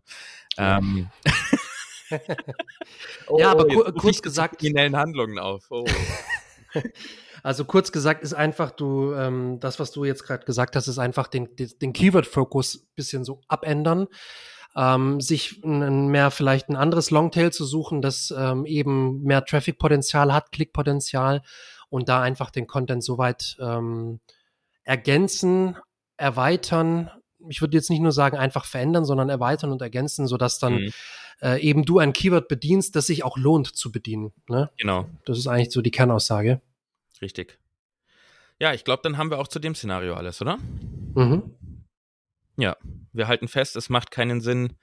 Ähm. 0.57 1.09
oh, 3.27 3.39
ja, 3.39 3.51
aber 3.51 3.67
ku 3.67 3.83
kurz 3.93 4.21
gesagt. 4.21 4.59
Kriminellen 4.59 4.97
Handlungen 4.97 5.39
auf. 5.39 5.67
Oh. 5.69 5.85
Also 7.41 7.63
kurz 7.63 7.93
gesagt 7.93 8.21
ist 8.21 8.33
einfach, 8.33 8.71
du, 8.71 9.13
ähm, 9.13 9.61
das, 9.61 9.79
was 9.79 9.91
du 9.91 10.03
jetzt 10.03 10.23
gerade 10.23 10.45
gesagt 10.45 10.75
hast, 10.75 10.89
ist 10.89 10.99
einfach 10.99 11.27
den, 11.27 11.47
den 11.55 11.93
Keyword-Fokus 11.93 12.89
bisschen 12.95 13.23
so 13.23 13.39
abändern 13.47 14.07
ähm, 14.75 15.19
sich 15.21 15.63
ein, 15.63 16.07
mehr 16.07 16.31
vielleicht 16.31 16.69
ein 16.69 16.75
anderes 16.75 17.11
Longtail 17.11 17.51
zu 17.51 17.65
suchen, 17.65 18.01
das 18.01 18.33
ähm, 18.35 18.65
eben 18.65 19.23
mehr 19.23 19.43
Traffic-Potenzial 19.45 20.33
hat, 20.33 20.51
Klickpotenzial 20.51 21.41
und 21.89 22.09
da 22.09 22.21
einfach 22.21 22.51
den 22.51 22.67
Content 22.67 23.03
soweit 23.03 23.57
ähm, 23.59 24.19
ergänzen, 24.83 25.75
erweitern. 26.17 27.09
Ich 27.47 27.61
würde 27.61 27.77
jetzt 27.77 27.89
nicht 27.89 28.01
nur 28.01 28.11
sagen, 28.11 28.37
einfach 28.37 28.65
verändern, 28.65 29.05
sondern 29.05 29.29
erweitern 29.29 29.71
und 29.71 29.81
ergänzen, 29.81 30.27
sodass 30.27 30.59
dann 30.59 30.75
mhm. 30.75 30.93
äh, 31.41 31.59
eben 31.61 31.85
du 31.85 31.99
ein 31.99 32.13
Keyword 32.13 32.47
bedienst, 32.47 32.95
das 32.95 33.07
sich 33.07 33.23
auch 33.23 33.37
lohnt 33.37 33.67
zu 33.67 33.91
bedienen. 33.91 34.33
Ne? 34.47 34.69
Genau. 34.77 35.09
Das 35.25 35.37
ist 35.37 35.47
eigentlich 35.47 35.71
so 35.71 35.81
die 35.81 35.91
Kernaussage. 35.91 36.61
Richtig. 37.21 37.57
Ja, 38.59 38.73
ich 38.73 38.83
glaube, 38.83 39.01
dann 39.03 39.17
haben 39.17 39.31
wir 39.31 39.39
auch 39.39 39.47
zu 39.47 39.59
dem 39.59 39.73
Szenario 39.73 40.15
alles, 40.15 40.41
oder? 40.41 40.57
Mhm. 41.15 41.55
Ja, 42.59 42.75
wir 43.13 43.27
halten 43.27 43.47
fest, 43.47 43.75
es 43.75 43.89
macht 43.89 44.11
keinen 44.11 44.41
Sinn, 44.41 44.75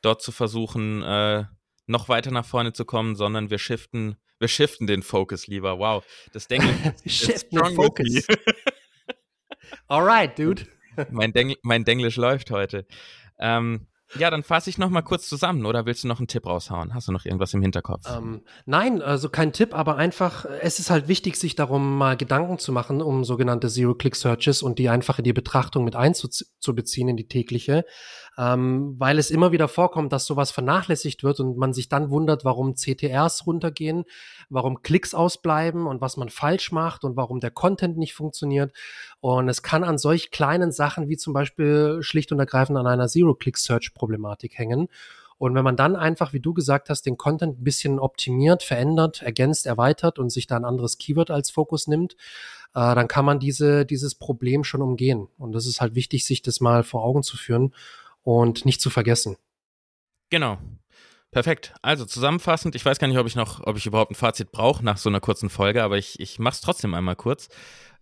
dort 0.00 0.22
zu 0.22 0.32
versuchen, 0.32 1.02
äh, 1.02 1.44
noch 1.86 2.08
weiter 2.08 2.30
nach 2.30 2.46
vorne 2.46 2.72
zu 2.72 2.84
kommen, 2.84 3.16
sondern 3.16 3.50
wir 3.50 3.58
shiften, 3.58 4.16
wir 4.38 4.48
shiften 4.48 4.86
den 4.86 5.02
Focus 5.02 5.46
lieber. 5.46 5.78
Wow, 5.78 6.04
das 6.32 6.48
denke 6.48 6.68
ich. 7.04 7.16
shiften 7.16 7.58
den 7.58 7.74
Focus. 7.74 8.26
Alright, 9.88 10.38
dude. 10.38 10.66
mein, 11.10 11.32
Deng 11.32 11.54
mein 11.62 11.84
Denglisch 11.84 12.16
läuft 12.16 12.50
heute. 12.50 12.86
Ähm, 13.38 13.86
ja, 14.16 14.30
dann 14.30 14.42
fasse 14.42 14.70
ich 14.70 14.78
noch 14.78 14.88
mal 14.90 15.02
kurz 15.02 15.28
zusammen 15.28 15.66
oder 15.66 15.86
willst 15.86 16.04
du 16.04 16.08
noch 16.08 16.18
einen 16.18 16.28
Tipp 16.28 16.46
raushauen? 16.46 16.94
Hast 16.94 17.08
du 17.08 17.12
noch 17.12 17.24
irgendwas 17.24 17.52
im 17.54 17.62
Hinterkopf? 17.62 18.04
Ähm, 18.08 18.42
nein, 18.64 19.02
also 19.02 19.28
kein 19.28 19.52
Tipp, 19.52 19.74
aber 19.74 19.96
einfach, 19.96 20.46
es 20.60 20.78
ist 20.78 20.90
halt 20.90 21.08
wichtig, 21.08 21.36
sich 21.36 21.56
darum 21.56 21.98
mal 21.98 22.16
Gedanken 22.16 22.58
zu 22.58 22.72
machen, 22.72 23.02
um 23.02 23.24
sogenannte 23.24 23.68
Zero-Click-Searches 23.68 24.62
und 24.62 24.78
die 24.78 24.88
einfach 24.88 25.18
in 25.18 25.24
die 25.24 25.32
Betrachtung 25.32 25.84
mit 25.84 25.96
einzubeziehen 25.96 27.08
in 27.08 27.16
die 27.16 27.28
tägliche 27.28 27.84
ähm, 28.38 28.94
weil 28.98 29.18
es 29.18 29.32
immer 29.32 29.50
wieder 29.50 29.66
vorkommt, 29.66 30.12
dass 30.12 30.24
sowas 30.24 30.52
vernachlässigt 30.52 31.24
wird 31.24 31.40
und 31.40 31.58
man 31.58 31.72
sich 31.72 31.88
dann 31.88 32.10
wundert, 32.10 32.44
warum 32.44 32.76
CTRs 32.76 33.46
runtergehen, 33.46 34.04
warum 34.48 34.82
Klicks 34.82 35.12
ausbleiben 35.12 35.88
und 35.88 36.00
was 36.00 36.16
man 36.16 36.28
falsch 36.28 36.70
macht 36.70 37.02
und 37.02 37.16
warum 37.16 37.40
der 37.40 37.50
Content 37.50 37.98
nicht 37.98 38.14
funktioniert. 38.14 38.72
Und 39.18 39.48
es 39.48 39.62
kann 39.62 39.82
an 39.82 39.98
solch 39.98 40.30
kleinen 40.30 40.70
Sachen 40.70 41.08
wie 41.08 41.16
zum 41.16 41.32
Beispiel 41.32 41.98
schlicht 42.00 42.30
und 42.30 42.38
ergreifend 42.38 42.78
an 42.78 42.86
einer 42.86 43.08
Zero-Click-Search-Problematik 43.08 44.56
hängen. 44.56 44.86
Und 45.38 45.56
wenn 45.56 45.64
man 45.64 45.76
dann 45.76 45.96
einfach, 45.96 46.32
wie 46.32 46.40
du 46.40 46.54
gesagt 46.54 46.90
hast, 46.90 47.06
den 47.06 47.16
Content 47.16 47.60
ein 47.60 47.64
bisschen 47.64 47.98
optimiert, 47.98 48.62
verändert, 48.62 49.22
ergänzt, 49.22 49.66
erweitert 49.66 50.20
und 50.20 50.30
sich 50.30 50.46
da 50.46 50.56
ein 50.56 50.64
anderes 50.64 50.98
Keyword 50.98 51.32
als 51.32 51.50
Fokus 51.50 51.88
nimmt, 51.88 52.14
äh, 52.74 52.94
dann 52.94 53.08
kann 53.08 53.24
man 53.24 53.40
diese, 53.40 53.84
dieses 53.84 54.14
Problem 54.14 54.62
schon 54.62 54.82
umgehen. 54.82 55.26
Und 55.38 55.52
das 55.52 55.66
ist 55.66 55.80
halt 55.80 55.96
wichtig, 55.96 56.24
sich 56.24 56.42
das 56.42 56.60
mal 56.60 56.84
vor 56.84 57.04
Augen 57.04 57.24
zu 57.24 57.36
führen 57.36 57.72
und 58.28 58.66
nicht 58.66 58.82
zu 58.82 58.90
vergessen. 58.90 59.38
Genau. 60.28 60.58
Perfekt. 61.30 61.72
Also 61.80 62.04
zusammenfassend, 62.04 62.74
ich 62.74 62.84
weiß 62.84 62.98
gar 62.98 63.08
nicht, 63.08 63.16
ob 63.16 63.26
ich 63.26 63.36
noch, 63.36 63.66
ob 63.66 63.78
ich 63.78 63.86
überhaupt 63.86 64.10
ein 64.10 64.16
Fazit 64.16 64.52
brauche 64.52 64.84
nach 64.84 64.98
so 64.98 65.08
einer 65.08 65.20
kurzen 65.20 65.48
Folge, 65.48 65.82
aber 65.82 65.96
ich, 65.96 66.20
ich 66.20 66.38
mache 66.38 66.52
es 66.52 66.60
trotzdem 66.60 66.92
einmal 66.92 67.16
kurz. 67.16 67.48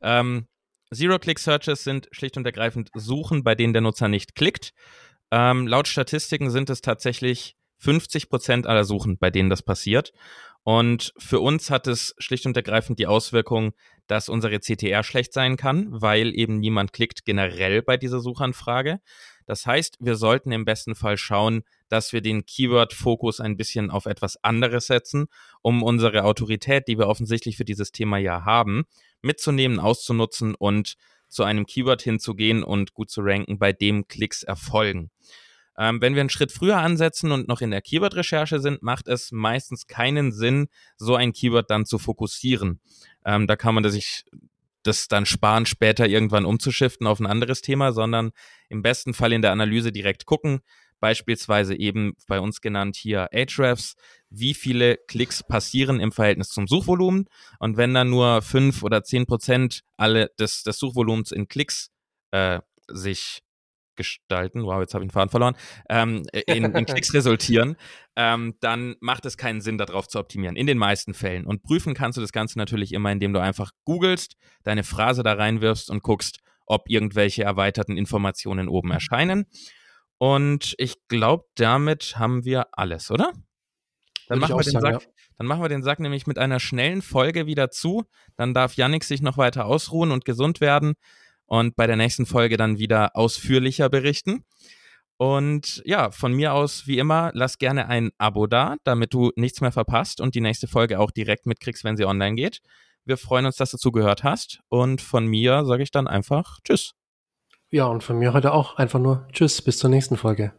Ähm, 0.02 0.48
Zero-Click-Searches 0.92 1.84
sind 1.84 2.08
schlicht 2.10 2.36
und 2.36 2.44
ergreifend 2.44 2.90
Suchen, 2.94 3.44
bei 3.44 3.54
denen 3.54 3.72
der 3.72 3.82
Nutzer 3.82 4.08
nicht 4.08 4.34
klickt. 4.34 4.72
Ähm, 5.30 5.68
laut 5.68 5.86
Statistiken 5.86 6.50
sind 6.50 6.70
es 6.70 6.80
tatsächlich 6.80 7.56
50 7.78 8.28
Prozent 8.28 8.66
aller 8.66 8.84
Suchen, 8.84 9.18
bei 9.18 9.30
denen 9.30 9.48
das 9.48 9.62
passiert. 9.62 10.12
Und 10.64 11.12
für 11.18 11.38
uns 11.38 11.70
hat 11.70 11.86
es 11.86 12.16
schlicht 12.18 12.46
und 12.46 12.56
ergreifend 12.56 12.98
die 12.98 13.06
Auswirkung, 13.06 13.74
dass 14.08 14.28
unsere 14.28 14.58
CTR 14.58 15.04
schlecht 15.04 15.32
sein 15.32 15.56
kann, 15.56 15.86
weil 15.90 16.34
eben 16.34 16.58
niemand 16.58 16.92
klickt 16.92 17.24
generell 17.24 17.82
bei 17.82 17.96
dieser 17.96 18.18
Suchanfrage. 18.18 19.00
Das 19.46 19.64
heißt, 19.64 19.96
wir 20.00 20.16
sollten 20.16 20.52
im 20.52 20.64
besten 20.64 20.94
Fall 20.94 21.16
schauen, 21.16 21.62
dass 21.88 22.12
wir 22.12 22.20
den 22.20 22.44
Keyword-Fokus 22.44 23.40
ein 23.40 23.56
bisschen 23.56 23.90
auf 23.90 24.06
etwas 24.06 24.42
anderes 24.42 24.86
setzen, 24.86 25.26
um 25.62 25.82
unsere 25.82 26.24
Autorität, 26.24 26.88
die 26.88 26.98
wir 26.98 27.06
offensichtlich 27.06 27.56
für 27.56 27.64
dieses 27.64 27.92
Thema 27.92 28.18
ja 28.18 28.44
haben, 28.44 28.84
mitzunehmen, 29.22 29.78
auszunutzen 29.78 30.54
und 30.54 30.96
zu 31.28 31.44
einem 31.44 31.66
Keyword 31.66 32.02
hinzugehen 32.02 32.62
und 32.62 32.92
gut 32.94 33.10
zu 33.10 33.20
ranken, 33.22 33.58
bei 33.58 33.72
dem 33.72 34.06
Klicks 34.08 34.42
erfolgen. 34.42 35.10
Ähm, 35.78 36.00
wenn 36.00 36.14
wir 36.14 36.20
einen 36.20 36.30
Schritt 36.30 36.52
früher 36.52 36.78
ansetzen 36.78 37.32
und 37.32 37.48
noch 37.48 37.60
in 37.60 37.70
der 37.70 37.82
Keyword-Recherche 37.82 38.60
sind, 38.60 38.82
macht 38.82 39.08
es 39.08 39.30
meistens 39.32 39.86
keinen 39.86 40.32
Sinn, 40.32 40.68
so 40.96 41.14
ein 41.14 41.32
Keyword 41.32 41.70
dann 41.70 41.84
zu 41.84 41.98
fokussieren. 41.98 42.80
Ähm, 43.24 43.46
da 43.46 43.56
kann 43.56 43.74
man 43.74 43.88
sich 43.90 44.24
das 44.86 45.08
dann 45.08 45.26
sparen, 45.26 45.66
später 45.66 46.06
irgendwann 46.06 46.44
umzuschiften 46.44 47.06
auf 47.06 47.20
ein 47.20 47.26
anderes 47.26 47.60
Thema, 47.60 47.92
sondern 47.92 48.30
im 48.68 48.82
besten 48.82 49.14
Fall 49.14 49.32
in 49.32 49.42
der 49.42 49.52
Analyse 49.52 49.92
direkt 49.92 50.26
gucken. 50.26 50.60
Beispielsweise 50.98 51.74
eben 51.74 52.14
bei 52.26 52.40
uns 52.40 52.60
genannt 52.60 52.96
hier 52.96 53.28
Ahrefs, 53.32 53.96
wie 54.30 54.54
viele 54.54 54.96
Klicks 55.08 55.42
passieren 55.42 56.00
im 56.00 56.10
Verhältnis 56.10 56.48
zum 56.48 56.66
Suchvolumen. 56.66 57.26
Und 57.58 57.76
wenn 57.76 57.92
dann 57.92 58.08
nur 58.08 58.40
fünf 58.40 58.82
oder 58.82 59.02
zehn 59.04 59.26
Prozent 59.26 59.82
alle 59.96 60.30
des, 60.38 60.62
des 60.62 60.78
Suchvolumens 60.78 61.32
in 61.32 61.48
Klicks 61.48 61.90
äh, 62.30 62.60
sich 62.88 63.42
gestalten, 63.96 64.64
wow, 64.64 64.80
jetzt 64.80 64.94
habe 64.94 65.04
ich 65.04 65.08
den 65.08 65.12
Faden 65.12 65.30
verloren, 65.30 65.56
ähm, 65.88 66.24
in, 66.46 66.64
in 66.64 66.86
Klicks 66.86 67.12
resultieren, 67.14 67.76
ähm, 68.16 68.54
dann 68.60 68.96
macht 69.00 69.26
es 69.26 69.36
keinen 69.36 69.60
Sinn, 69.60 69.78
darauf 69.78 70.08
zu 70.08 70.18
optimieren. 70.18 70.56
In 70.56 70.66
den 70.66 70.78
meisten 70.78 71.14
Fällen. 71.14 71.46
Und 71.46 71.62
prüfen 71.62 71.94
kannst 71.94 72.16
du 72.16 72.20
das 72.20 72.32
Ganze 72.32 72.58
natürlich 72.58 72.92
immer, 72.92 73.10
indem 73.10 73.32
du 73.32 73.40
einfach 73.40 73.70
googelst, 73.84 74.36
deine 74.62 74.84
Phrase 74.84 75.22
da 75.22 75.34
reinwirfst 75.34 75.90
und 75.90 76.02
guckst, 76.02 76.40
ob 76.66 76.88
irgendwelche 76.88 77.44
erweiterten 77.44 77.96
Informationen 77.96 78.68
oben 78.68 78.90
erscheinen. 78.90 79.46
Und 80.18 80.74
ich 80.78 80.96
glaube, 81.08 81.44
damit 81.56 82.18
haben 82.18 82.44
wir 82.44 82.66
alles, 82.72 83.10
oder? 83.10 83.32
Dann 84.28 84.40
machen, 84.40 84.56
wir 84.56 84.62
den 84.62 84.72
sagen, 84.72 84.94
Sack, 84.94 85.02
ja. 85.02 85.08
dann 85.38 85.46
machen 85.46 85.62
wir 85.62 85.68
den 85.68 85.82
Sack 85.82 86.00
nämlich 86.00 86.26
mit 86.26 86.38
einer 86.38 86.58
schnellen 86.58 87.02
Folge 87.02 87.46
wieder 87.46 87.70
zu. 87.70 88.04
Dann 88.36 88.54
darf 88.54 88.74
Yannick 88.74 89.04
sich 89.04 89.22
noch 89.22 89.38
weiter 89.38 89.66
ausruhen 89.66 90.10
und 90.10 90.24
gesund 90.24 90.60
werden 90.60 90.94
und 91.46 91.76
bei 91.76 91.86
der 91.86 91.96
nächsten 91.96 92.26
Folge 92.26 92.56
dann 92.56 92.78
wieder 92.78 93.16
ausführlicher 93.16 93.88
berichten. 93.88 94.44
Und 95.18 95.82
ja, 95.86 96.10
von 96.10 96.32
mir 96.34 96.52
aus, 96.52 96.86
wie 96.86 96.98
immer, 96.98 97.30
lass 97.32 97.58
gerne 97.58 97.88
ein 97.88 98.10
Abo 98.18 98.46
da, 98.46 98.76
damit 98.84 99.14
du 99.14 99.32
nichts 99.36 99.60
mehr 99.60 99.72
verpasst 99.72 100.20
und 100.20 100.34
die 100.34 100.42
nächste 100.42 100.66
Folge 100.66 101.00
auch 101.00 101.10
direkt 101.10 101.46
mitkriegst, 101.46 101.84
wenn 101.84 101.96
sie 101.96 102.04
online 102.04 102.36
geht. 102.36 102.60
Wir 103.06 103.16
freuen 103.16 103.46
uns, 103.46 103.56
dass 103.56 103.70
du 103.70 103.78
zugehört 103.78 104.24
hast. 104.24 104.60
Und 104.68 105.00
von 105.00 105.26
mir 105.26 105.64
sage 105.64 105.82
ich 105.82 105.90
dann 105.90 106.06
einfach 106.06 106.58
Tschüss. 106.64 106.92
Ja, 107.70 107.86
und 107.86 108.04
von 108.04 108.18
mir 108.18 108.32
heute 108.32 108.52
auch 108.52 108.76
einfach 108.76 108.98
nur 108.98 109.26
Tschüss, 109.32 109.62
bis 109.62 109.78
zur 109.78 109.90
nächsten 109.90 110.16
Folge. 110.16 110.52